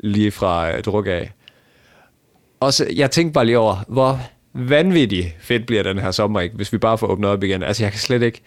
[0.00, 1.32] lige fra øh, druk af.
[2.60, 4.20] Og så, jeg tænkte bare lige over, hvor
[4.52, 6.56] vanvittigt fedt bliver den her sommer, ikke?
[6.56, 7.62] hvis vi bare får åbnet op igen.
[7.62, 8.40] Altså, jeg kan slet ikke...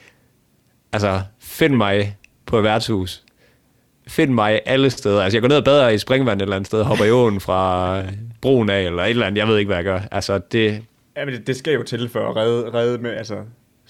[0.93, 3.23] Altså, find mig på et værtshus.
[4.07, 5.23] Find mig alle steder.
[5.23, 7.39] Altså, jeg går ned og bader i springvand et eller andet sted, hopper i åen
[7.39, 8.03] fra
[8.41, 9.39] broen af, eller et eller andet.
[9.39, 9.99] Jeg ved ikke, hvad jeg gør.
[10.11, 10.83] Altså, det,
[11.17, 13.35] Ja, men det, det skal jo til for at redde, redde med, altså,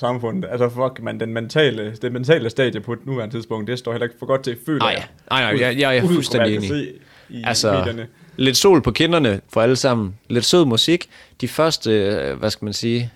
[0.01, 0.49] samfundet.
[0.51, 4.05] Altså, fuck, man, den mentale, det mentale stadie på et nuværende tidspunkt, det står heller
[4.05, 5.03] ikke for godt til, føler Nej, jeg.
[5.31, 6.71] nej, nej, Ud- jeg- jeg er ud fuldstændig enig.
[7.29, 8.07] I Altså, medierne.
[8.37, 10.15] lidt sol på kinderne for alle sammen.
[10.29, 11.09] Lidt sød musik.
[11.41, 13.11] De første, øh, hvad skal man sige,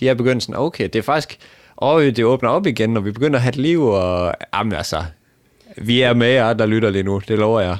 [0.00, 1.38] de er begyndt sådan, okay, det er faktisk,
[1.76, 4.96] og det åbner op igen, og vi begynder at have et liv, og jamen altså,
[5.76, 7.76] vi er med jer, der lytter lige nu, det lover jeg.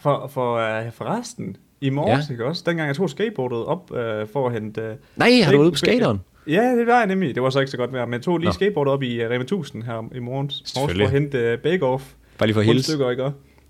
[0.00, 2.32] For, for, uh, for resten, i morges, ja.
[2.32, 2.62] ikke også?
[2.66, 3.96] Dengang jeg tog skateboardet op uh,
[4.32, 4.80] for at hente...
[4.90, 6.20] Uh, Nej, har du ude på skateren?
[6.46, 7.34] Ja, det var jeg nemlig.
[7.34, 8.52] Det var så ikke så godt vejr, men jeg tog lige Nå.
[8.52, 12.14] skateboardet op i uh, Rema 1000 her i morges for at hente uh, bake-off.
[12.38, 12.84] Bare lige for at hilse.
[12.84, 13.22] stykker, ikke?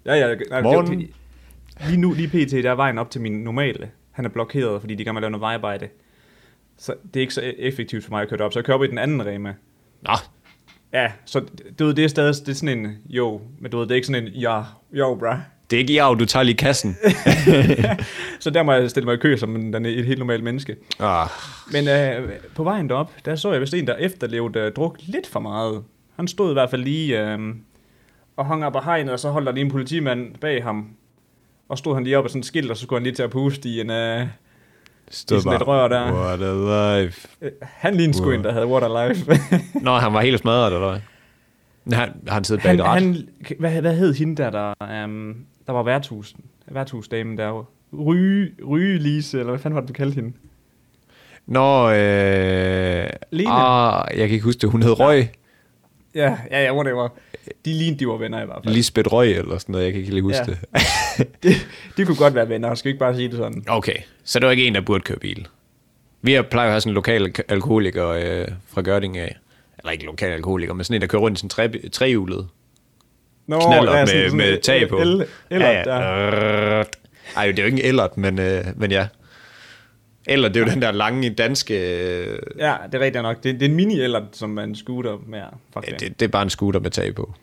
[0.07, 0.35] Ja, ja.
[0.51, 1.09] Nej, Morgen.
[1.87, 3.91] Lige nu, lige pt, der er vejen op til min normale.
[4.11, 5.89] Han er blokeret, fordi de gerne vil lave noget vejarbejde.
[6.79, 8.53] Så det er ikke så effektivt for mig at køre op.
[8.53, 9.55] Så jeg kører op i den anden Rema.
[10.03, 10.13] Nå,
[10.93, 11.45] Ja, så
[11.79, 13.95] du ved, det er stadig det er sådan en, jo, men du ved, det er
[13.95, 14.63] ikke sådan en, ja,
[14.93, 15.41] jo, bra.
[15.73, 16.97] Det er ikke jav, du tager lige kassen.
[18.41, 20.77] Så der må jeg stille mig i kø som en, den et helt normalt menneske.
[21.01, 21.29] Ah,
[21.73, 25.27] Men øh, på vejen derop, der så jeg vist en, der efterlevede øh, druk lidt
[25.27, 25.83] for meget.
[26.17, 27.39] Han stod i hvert fald lige øh,
[28.37, 30.89] og hang op af hegnet, og så holdt der lige en politimand bag ham.
[31.69, 33.23] Og stod han lige op af sådan et skilt, og så skulle han lige til
[33.23, 33.91] at puste i en...
[33.91, 34.27] Øh,
[35.11, 36.13] stod sådan et rør der.
[36.13, 37.29] What a life.
[37.43, 39.33] øh, han lignede sgu en, der havde Water Life.
[39.87, 41.01] Nå, han var helt smadret, eller hvad?
[41.99, 43.03] Han, han siddet bag han, et ret?
[43.03, 45.37] han, hvad, hvad hed hende der, der, um,
[45.67, 46.41] der var værtshusen?
[46.69, 47.69] Værtshusdamen der.
[48.07, 50.33] Ryge, Ryge Lise, eller hvad fanden var det, du kaldte hende?
[51.47, 53.09] Nå, øh...
[53.31, 53.51] Lene.
[53.51, 54.71] Ah, jeg kan ikke huske det.
[54.71, 55.29] Hun hed Røg.
[56.15, 57.09] Ja, ja, ja, whatever.
[57.65, 58.75] De lignede, de var venner i hvert fald.
[58.75, 60.53] Lisbeth Røg eller sådan noget, jeg kan ikke lige huske Ja.
[60.53, 60.59] det.
[61.43, 61.49] de,
[61.97, 63.65] de kunne godt være venner, skal ikke bare sige det sådan?
[63.69, 65.49] Okay, så det var ikke en, der burde køre bil.
[66.23, 69.37] Vi har plejer at have sådan en lokal alk- alkoholiker øh, fra Gørding af.
[69.79, 72.49] Eller ikke lokal alkoholiker, men sådan en, der kører rundt i sådan tre, trehjulet
[73.47, 74.99] Nå, knaller ja, med, med en tag på.
[74.99, 76.77] El, eller, ja, ja.
[76.77, 76.85] ja.
[77.37, 79.07] Ej, det er jo ikke en ellert, men, øh, men ja.
[80.27, 81.75] Eller det er jo den der lange danske...
[81.75, 83.37] Øh, ja, det er rigtigt nok.
[83.43, 85.43] Det, det er en mini eller som man scooter med.
[85.75, 86.01] Faktisk.
[86.01, 87.35] det, det er bare en scooter med tag på.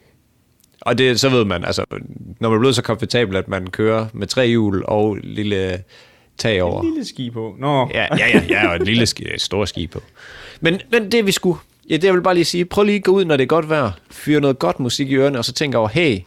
[0.81, 1.85] Og det, så ved man, altså,
[2.39, 5.83] når man er blevet så komfortabel, at man kører med tre hjul og lille
[6.37, 6.81] tag over.
[6.81, 7.55] En lille ski på.
[7.59, 10.01] Nå, Ja, ja, ja, ja og et lille ski, et stort ski på.
[10.61, 11.59] Men, men det vi skulle,
[11.89, 13.47] ja, det jeg vil bare lige sige, prøv lige at gå ud, når det er
[13.47, 16.19] godt vejr, fyre noget godt musik i ørerne, og så tænke over, hey,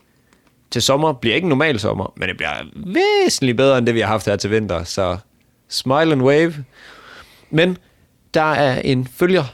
[0.70, 4.00] til sommer bliver ikke en normal sommer, men det bliver væsentligt bedre, end det vi
[4.00, 5.18] har haft her til vinter, så
[5.68, 6.54] smile and wave.
[7.50, 7.78] Men
[8.34, 9.44] der er en følger,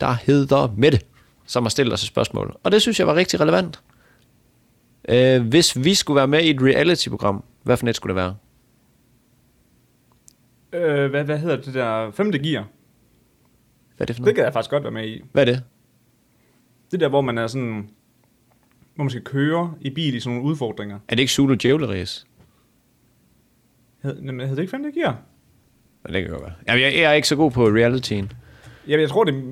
[0.00, 1.00] der hedder Mette,
[1.46, 2.56] som har stillet os et spørgsmål.
[2.62, 3.80] Og det synes jeg var rigtig relevant.
[5.08, 8.34] Øh, hvis vi skulle være med i et reality-program, hvad for net skulle det være?
[10.72, 12.66] Øh, hvad, hvad hedder det der femte gear?
[13.96, 14.34] Hvad er det for Det noget?
[14.36, 15.22] kan jeg faktisk godt være med i.
[15.32, 15.62] Hvad er det?
[16.90, 17.88] Det der, hvor man er sådan...
[18.94, 20.98] Hvor man skal køre i bil i sådan nogle udfordringer.
[21.08, 22.26] Er det ikke Zulu Djævle Race?
[24.02, 25.16] Hed, jamen, hedder det ikke femte gear?
[26.08, 26.52] Ja, det kan godt være.
[26.68, 28.32] Jamen, jeg, jeg er ikke så god på realityen.
[28.88, 29.44] Jamen, jeg tror det...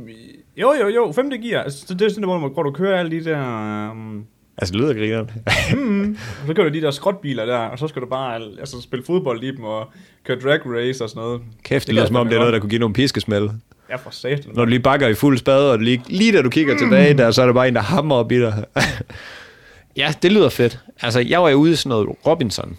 [0.57, 1.63] Jo, jo, jo, femte gear.
[1.63, 3.91] Altså, det er sådan hvor du- hvor du kører alle de der...
[3.91, 4.27] Um,
[4.59, 5.31] Altså, det lyder grineren.
[6.41, 9.05] og så kører du de der skrotbiler der, og så skal du bare altså, spille
[9.05, 9.93] fodbold i dem og
[10.25, 11.43] køre drag race og sådan noget.
[11.63, 13.51] Kæft, det, kan lyder som om, det er noget, der kunne give nogle piskesmæld.
[13.91, 14.53] Ja, for satan.
[14.55, 17.31] Når du lige bakker i fuld spade, og lige, lige da du kigger tilbage der,
[17.31, 18.65] så er der bare en, der hammer op i dig.
[19.97, 20.79] ja, det lyder fedt.
[21.03, 22.77] Altså, jeg var jo ude i sådan noget Robinson.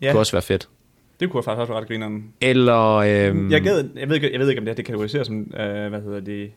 [0.00, 0.06] Ja.
[0.06, 0.68] Ja, kunne også være fedt.
[1.20, 2.24] det kunne jeg faktisk også være ret grineren.
[2.40, 2.94] Eller...
[2.94, 5.40] Øhm, Jeg, gad, jeg, ved ikke, jeg ved ikke, om det her det kategoriseres som,
[5.40, 6.50] øh, hvad hedder det,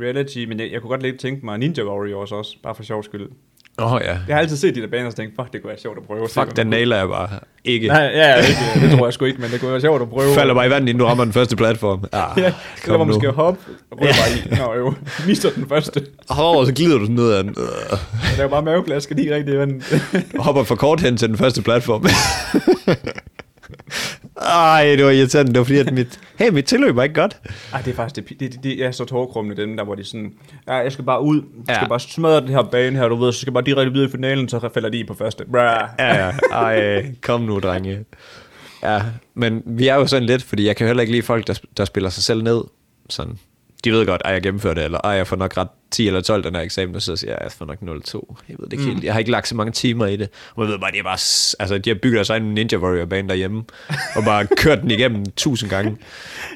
[0.00, 3.02] reality, men jeg, jeg kunne godt lidt tænke mig Ninja Warriors også, bare for sjov
[3.02, 3.28] skyld.
[3.78, 4.16] Åh oh, ja.
[4.28, 6.04] Jeg har altid set de der baner og tænkt, fuck, det kunne være sjovt at
[6.04, 6.28] prøve.
[6.32, 7.28] Fuck, den nailer jeg bare.
[7.64, 7.88] Ikke.
[7.88, 10.08] Nej, ja, ja, ikke, det tror jeg sgu ikke, men det kunne være sjovt at
[10.10, 10.34] prøve.
[10.34, 12.04] Falder bare i vandet, inden du rammer den første platform.
[12.12, 12.54] Ah, Ja, det
[12.86, 13.60] der, hvor man skal hoppe
[13.90, 14.58] og prøve bare i.
[14.60, 14.94] Nå jo,
[15.26, 16.06] mister den første.
[16.30, 17.48] Hov, så glider du ned ad den.
[17.58, 17.98] Øh.
[18.32, 20.02] Det er jo bare maveplasker lige rigtig i vandet.
[20.38, 22.06] Hopper for kort hen til den første platform.
[24.42, 25.52] Ej, det var irriterende.
[25.52, 27.36] Det var fordi, at mit, hey, mit tilløb var ikke godt.
[27.72, 30.32] Ej, det er faktisk, det, det, det, er så tårkrummende, dem der, hvor de sådan,
[30.68, 31.88] ja, jeg skal bare ud, jeg skal Ja.
[31.88, 34.10] bare smadre den her bane her, du ved, så skal jeg bare direkte videre i
[34.12, 35.44] finalen, så falder de i på første.
[35.52, 35.88] Bra.
[35.98, 36.32] Ja, ja.
[36.52, 38.04] Ej, kom nu, drenge.
[38.82, 39.02] Ja,
[39.34, 41.84] men vi er jo sådan lidt, fordi jeg kan heller ikke lide folk, der, der
[41.84, 42.60] spiller sig selv ned.
[43.10, 43.38] Sådan.
[43.86, 46.44] De ved godt, at jeg gennemfører det, eller jeg får nok ret 10 eller 12
[46.44, 48.34] den her eksamen, og så siger jeg, jeg får nok 0-2.
[48.48, 48.90] Jeg ved det ikke mm.
[48.90, 49.04] helt.
[49.04, 50.28] Jeg har ikke lagt så mange timer i det.
[50.54, 51.18] Og jeg ved bare, de er bare,
[51.62, 53.64] altså, de har bygget deres egen Ninja Warrior-bane derhjemme,
[54.16, 55.96] og bare kørt den igennem tusind gange.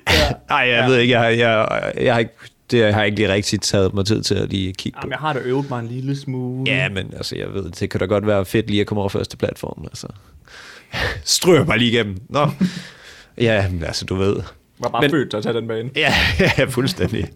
[0.08, 0.32] Ja.
[0.56, 0.86] Ej, jeg Ja.
[0.86, 2.32] ved ikke, jeg, har- jeg, jeg har ikke,
[2.70, 5.00] det har jeg ikke lige rigtig taget mig tid til at lige kigge på.
[5.02, 6.70] Jamen, jeg har da øvet mig en lille smule.
[6.72, 9.08] Ja, men altså, jeg ved, det kan da godt være fedt lige at komme over
[9.08, 10.06] første platform, altså.
[11.24, 12.16] Stryger bare lige igennem.
[12.28, 12.48] Nå.
[13.38, 14.36] Ja, men altså, du ved.
[14.80, 15.90] Var bare Men- født til at tage den bane.
[15.96, 16.14] Ja,
[16.58, 17.28] ja fuldstændig.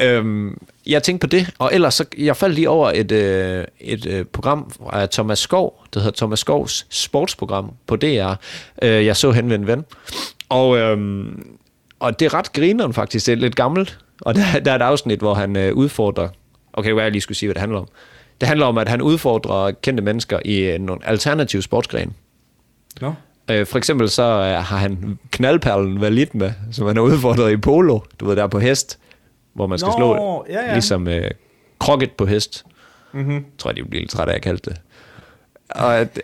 [0.00, 4.06] øhm, jeg tænkte på det, og ellers så, jeg faldt lige over et, øh, et
[4.06, 8.32] øh, program af Thomas Skov, der hedder Thomas Skovs sportsprogram på DR.
[8.82, 9.84] Øh, jeg så hen ved en ven.
[10.48, 11.56] Og, øhm,
[12.00, 13.98] og det er ret grineren faktisk, det er lidt gammelt.
[14.22, 16.28] Og der, der er et afsnit, hvor han øh, udfordrer,
[16.72, 17.88] okay, hvad jeg lige skulle sige, hvad det handler om.
[18.40, 22.12] Det handler om, at han udfordrer kendte mennesker i øh, nogle alternative sportsgrene.
[23.00, 23.12] Nå.
[23.50, 27.56] Øh, for eksempel så øh, har han knaldperlen valid med, som han har udfordret i
[27.56, 28.98] polo, du ved, der er på hest,
[29.54, 30.72] hvor man skal Nå, slå ja, ja.
[30.72, 31.30] ligesom øh,
[31.78, 32.64] krokket på hest.
[33.12, 33.44] Mm-hmm.
[33.58, 34.80] Tror jeg, de bliver lidt trætte af, at jeg kaldte det.
[35.70, 36.20] Og at,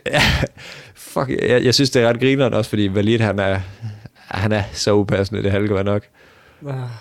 [0.95, 3.61] fuck, jeg, jeg synes, det er ret grineren også, fordi Valid, han er,
[4.15, 6.03] han er så upassende, det halve godt nok.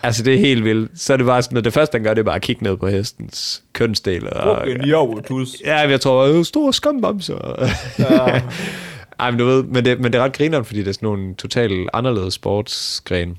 [0.03, 0.91] Altså, det er helt vildt.
[1.01, 2.63] Så er det bare sådan, at det første, han gør, det er bare at kigge
[2.63, 4.33] ned på hestens kønsdel.
[4.33, 5.49] Og, en jordtus.
[5.65, 7.69] ja, jeg tror, er stor skambamser.
[7.99, 8.41] Ja.
[9.21, 11.05] Ej, men du ved, men det, men det er ret grineren, fordi det er sådan
[11.07, 13.35] nogle totalt anderledes sportsgrene.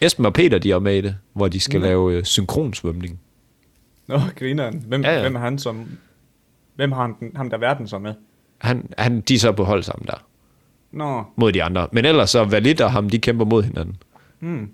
[0.00, 1.86] Esben og Peter, de er med i det, hvor de skal Nå.
[1.86, 3.20] lave øh, synkronsvømning.
[4.06, 4.84] Nå, grineren.
[4.88, 5.88] Hvem, Ja, ja, hvem er han som...
[6.74, 8.14] Hvem har han, den- ham der verden så med?
[8.58, 10.24] Han, han, de er så på hold sammen der,
[10.92, 11.88] Nå, mod de andre.
[11.92, 13.96] Men ellers så Valid og ham, de kæmper mod hinanden.
[14.38, 14.70] hmm.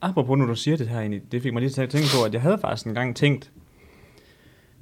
[0.00, 2.24] Apropos nu du siger det her egentlig, det fik mig lige til at tænke på,
[2.24, 3.50] at jeg havde faktisk engang tænkt,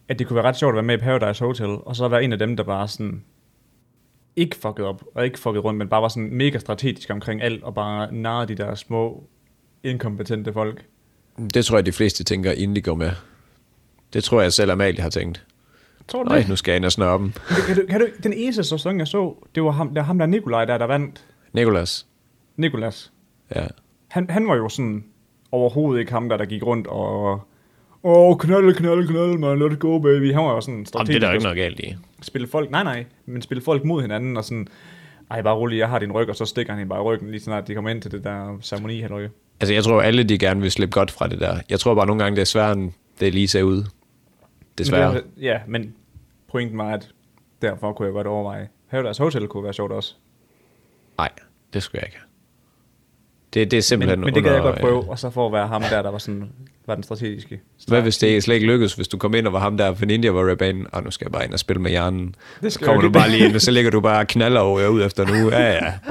[0.08, 2.24] at det kunne være ret sjovt at være med i Paradise Hotel, og så være
[2.24, 3.22] en af dem, der bare sådan
[4.36, 7.62] ikke fucket op, og ikke fucket rundt, men bare var sådan mega strategisk omkring alt,
[7.62, 9.24] og bare narrede de der små,
[9.82, 10.84] inkompetente folk.
[11.54, 13.10] Det tror jeg, de fleste tænker, inden de går med.
[14.12, 15.46] Det tror jeg selv, Amalie har tænkt.
[16.08, 16.48] Tror du Nej, det?
[16.48, 17.32] nu skal jeg ind og snøre dem.
[17.66, 20.26] Kan du, kan du, den eneste sæson, jeg så, det var ham, der, ham der
[20.26, 21.26] Nikolaj, der, der vandt.
[21.52, 22.06] Nikolas.
[22.56, 23.12] Nikolas.
[23.54, 23.66] Ja.
[24.08, 25.04] Han, han var jo sådan
[25.52, 27.40] overhovedet ikke ham, der, der gik rundt og...
[28.04, 30.32] Åh, oh, knalde, knalde, knalde, man, let's go, baby.
[30.32, 31.20] Han var jo sådan Jamen, strategisk.
[31.20, 31.96] det er der ikke noget galt i.
[32.22, 34.68] Spille folk, nej, nej, men spille folk mod hinanden, og sådan,
[35.30, 37.30] ej, bare rolig, jeg har din ryg, og så stikker han hende bare i ryggen,
[37.30, 39.28] lige snart de kommer ind til det der ceremoni, halløj.
[39.60, 41.58] Altså, jeg tror, alle de gerne vil slippe godt fra det der.
[41.68, 43.84] Jeg tror bare nogle gange, det er sværere, end det lige ser ud.
[44.78, 45.12] Desværre.
[45.12, 45.94] Men det, ja, men
[46.50, 47.10] pointen var, at
[47.62, 48.68] derfor kunne jeg godt overveje.
[48.90, 50.14] Paradise Hotel kunne være sjovt også.
[51.18, 51.28] Nej,
[51.72, 52.18] det skulle jeg ikke.
[53.54, 55.52] Det, det er simpelthen Men, men det gad jeg godt prøve, og så for at
[55.52, 56.48] være ham der, der var sådan,
[56.86, 57.54] var den strategiske.
[57.54, 59.92] øh, Hvad hvis det slet ikke lykkes, hvis du kommer ind og var ham der
[59.92, 62.34] på Ninja Warrior banen, og nu skal jeg bare ind og spille med hjernen.
[62.62, 64.88] Det Så kommer du bare lige ind, og så ligger du bare og knaller over
[64.88, 65.56] ud efter uge.
[65.56, 65.92] Ja, ja.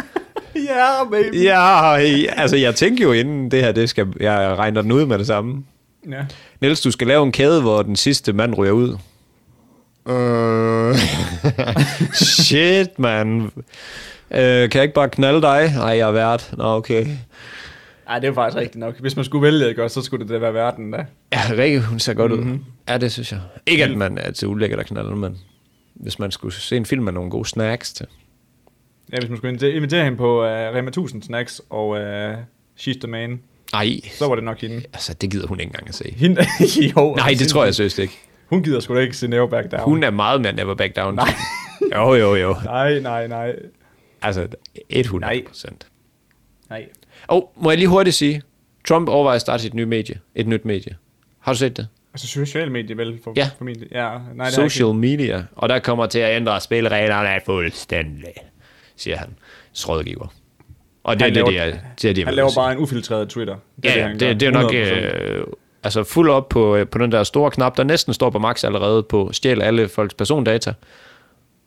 [0.55, 1.43] Ja, baby.
[1.43, 1.95] Ja,
[2.41, 5.27] altså jeg tænker jo inden det her, det skal, jeg regner den ud med det
[5.27, 5.63] samme.
[6.11, 6.25] Ja.
[6.61, 8.97] Niels, du skal lave en kæde, hvor den sidste mand ryger ud.
[10.05, 10.95] Uh,
[12.43, 13.51] shit, man.
[14.33, 15.71] Uh, kan jeg ikke bare knalde dig?
[15.75, 16.49] Nej, jeg er vært.
[16.57, 17.05] Nå, okay.
[18.07, 18.99] Ej, det er faktisk rigtigt nok.
[18.99, 21.05] Hvis man skulle vælge, også, så skulle det da være verden, da.
[21.33, 22.51] Ja, Rikke, hun ser godt Mhm.
[22.53, 22.57] ud.
[22.89, 23.39] Ja, det synes jeg.
[23.67, 25.37] Ikke, at man er til ulækkert og knalde, men
[25.95, 28.05] hvis man skulle se en film med nogle gode snacks til.
[29.13, 31.97] Ja, hvis man skulle invitere, hende på uh, Rema 1000 Snacks og uh,
[32.79, 33.39] She's the Man,
[33.73, 34.75] Ej, så var det nok hende.
[34.93, 36.13] altså, det gider hun ikke engang at se.
[36.17, 36.41] hende
[36.97, 38.19] jo, Nej, det tror jeg seriøst ikke.
[38.49, 39.83] Hun gider sgu da ikke se Never Back Down.
[39.83, 41.15] Hun er meget mere never back down.
[41.15, 41.33] Nej.
[41.95, 42.55] Jo, jo, jo.
[42.65, 43.55] Nej, nej, nej.
[44.21, 44.47] Altså,
[44.89, 45.43] 100 Nej.
[45.47, 45.87] procent.
[46.69, 46.87] Nej.
[47.27, 48.41] Og må jeg lige hurtigt sige,
[48.87, 50.19] Trump overvejer at starte et nyt medie.
[50.35, 50.95] Et nyt medie.
[51.39, 51.87] Har du set det?
[52.13, 53.49] Altså sociale medier vel for, Ja.
[53.57, 53.87] formentlig.
[53.91, 55.43] Ja, nej, det Social media.
[55.55, 58.33] Og der kommer til at ændre spillereglerne fuldstændig,
[58.95, 59.29] siger han.
[59.89, 60.27] Rådgiver.
[61.03, 61.65] Og det er Han det, laver- det, er,
[62.01, 62.55] det, er det, jeg Han laver sige.
[62.59, 63.55] bare en ufiltreret Twitter.
[63.83, 64.33] Ja, ja, det, gør.
[64.33, 64.75] det, er nok 100%.
[64.75, 65.45] øh,
[65.83, 68.63] altså fuld op på, øh, på den der store knap, der næsten står på max
[68.63, 70.73] allerede på stjæl alle folks persondata.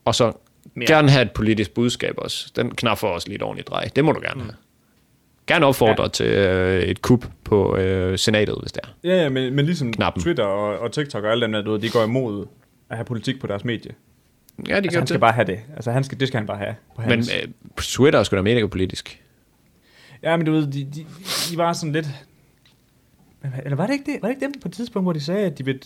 [0.04, 0.32] Og så
[0.74, 0.86] Mere.
[0.86, 2.52] gerne have et politisk budskab også.
[2.56, 3.88] Den knap får også lidt ordentligt drej.
[3.96, 4.54] Det må du gerne have.
[5.46, 6.08] Gerne opfordre ja.
[6.08, 8.88] til øh, et kup på øh, senatet, hvis det er.
[9.04, 10.22] Ja, ja, men, men ligesom Knappen.
[10.22, 12.46] Twitter og, og TikTok og alle dem der, du ved, de går imod
[12.90, 13.90] at have politik på deres medie.
[14.68, 15.20] Ja, det Altså, gør han skal det.
[15.20, 15.60] bare have det.
[15.76, 16.74] Altså, han skal, det skal han bare have.
[16.96, 17.30] På Men hans.
[17.42, 17.48] øh,
[17.78, 19.22] Twitter er sgu da mega politisk.
[20.22, 21.06] Ja, men du ved, de, de,
[21.50, 22.06] de var sådan lidt...
[23.64, 24.22] Eller var det ikke det?
[24.22, 25.80] Var det ikke dem på et tidspunkt, hvor de sagde, at de ville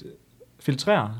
[0.61, 1.15] filtrere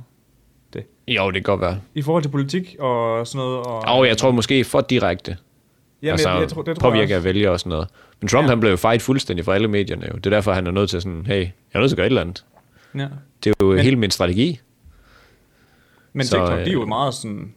[1.09, 1.81] Jo, det kan godt være.
[1.95, 3.59] i forhold til politik og sådan noget?
[3.67, 5.37] Og, Og jeg tror måske for direkte.
[6.03, 7.89] ja, altså, jeg, jeg, tror, det tror påvirker jeg vælgere og sådan noget.
[8.21, 8.49] Men Trump, Ja.
[8.49, 10.07] han blev jo fight fuldstændig fra alle medierne.
[10.13, 10.17] Jo.
[10.17, 12.07] Det er derfor, han er nødt til sådan, hey, jeg er nødt til at gøre
[12.07, 12.45] et eller andet.
[12.95, 13.07] Ja.
[13.45, 14.61] Det er jo Men- hele min strategi.
[16.13, 17.55] Men Så, TikTok, de er jo øh, meget sådan...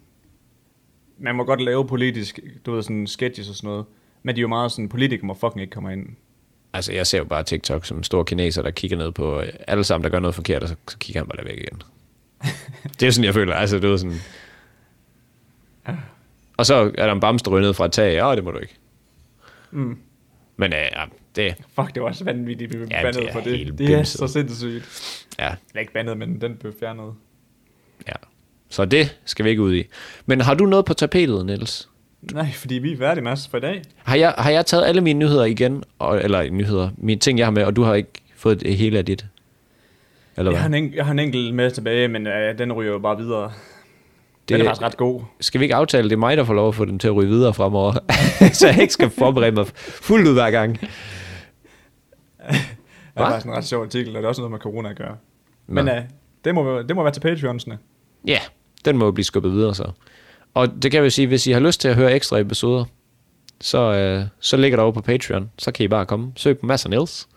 [1.20, 3.86] Man må godt lave politisk, du ved, sådan sketches og sådan noget.
[4.24, 6.06] Men de er jo meget sådan, politikere må fucking ikke komme ind.
[6.74, 9.48] Altså, jeg ser jo bare TikTok som en stor kineser, der kigger ned på øh,
[9.68, 11.82] alle sammen, der gør noget forkert, og så, så kigger han bare der væk igen.
[13.00, 13.54] det er sådan, jeg føler.
[13.56, 14.18] Altså, det er sådan...
[16.58, 18.14] Og så er der en bamse, der ned fra et tag.
[18.16, 18.76] Ja, det må du ikke.
[19.72, 19.98] Mm.
[20.58, 21.04] Men øh, ja,
[21.36, 21.56] det...
[21.76, 23.78] Fuck, det var også vanvittigt, vi blev Ja, bandet det for det.
[23.78, 24.86] Det er så sindssygt.
[25.40, 27.14] Ja, Eller ikke bandet, men den blev fjernet.
[28.08, 28.14] ja.
[28.70, 29.84] Så det skal vi ikke ud i.
[30.26, 31.90] Men har du noget på tapetet, Niels?
[32.34, 33.82] Nej, fordi vi er færdige, Mads, for i dag.
[33.98, 35.84] Har jeg, har jeg taget alle mine nyheder igen?
[36.00, 38.98] Og, eller nyheder, mine ting, jeg har med, og du har ikke fået det hele
[38.98, 39.26] af dit?
[40.38, 40.80] Eller Jeg har, hvad?
[40.80, 43.44] en, jeg har en enkelt med tilbage, men øh, den ryger jo bare videre.
[43.44, 44.50] Det...
[44.50, 45.22] Den er faktisk ret god.
[45.40, 47.16] Skal vi ikke aftale, det er mig, der får lov at få den til at
[47.16, 47.94] ryge videre fremover?
[48.54, 50.80] så jeg ikke skal forberede mig fuldt ud hver gang.
[53.14, 54.96] Det er faktisk en ret sjov artikel, og det er også noget med corona at
[54.96, 55.18] gøre.
[55.68, 55.74] Nå.
[55.74, 56.02] Men øh,
[56.46, 57.78] det, må, det må være til Patreonsene.
[58.28, 58.40] Ja,
[58.86, 59.92] den må jo blive skubbet videre så.
[60.54, 62.86] Og det kan jo sige, hvis I har lyst til at høre ekstra episoder,
[63.62, 65.52] så, øh, så ligger der over på Patreon.
[65.58, 66.32] Så kan I bare komme.
[66.36, 67.28] Søg på Mads Niels.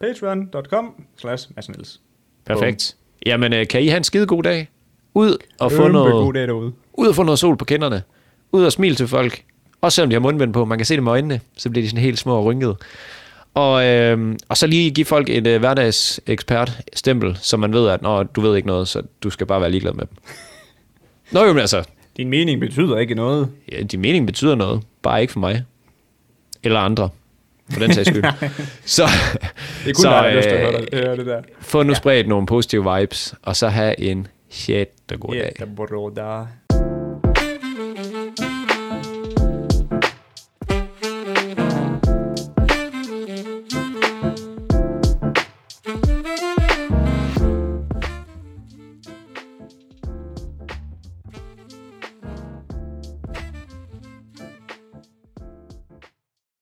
[0.00, 2.00] Patreon.com slash Mads og Niels.
[2.46, 2.96] Perfekt.
[3.26, 4.68] Jamen, øh, kan I have en skide god dag?
[5.14, 6.72] Ud og få noget, god dag derude.
[6.92, 8.02] ud og få noget sol på kinderne.
[8.52, 9.42] Ud og smil til folk.
[9.80, 10.64] Også selvom de har mundbind på.
[10.64, 11.40] Man kan se det med øjnene.
[11.56, 12.76] Så bliver de sådan helt små og rynkede.
[13.54, 18.02] Og, øh, og så lige give folk et øh, hverdagsekspert stempel, så man ved, at
[18.02, 20.16] når du ved ikke noget, så du skal bare være ligeglad med dem.
[21.32, 21.84] Nå jo, men altså,
[22.16, 23.48] Din mening betyder ikke noget.
[23.72, 24.82] ja, din mening betyder noget.
[25.02, 25.62] Bare ikke for mig.
[26.62, 27.08] Eller andre.
[27.72, 28.24] For den sags skyld.
[28.84, 29.02] så
[29.84, 31.26] Det er kun så, dig, der har lyst til at øh, høre det, høre det
[31.26, 31.42] der.
[31.60, 34.88] få nu spredt nogle positive vibes, og så have en shit
[35.20, 35.52] god dag.
[35.58, 35.64] Ja.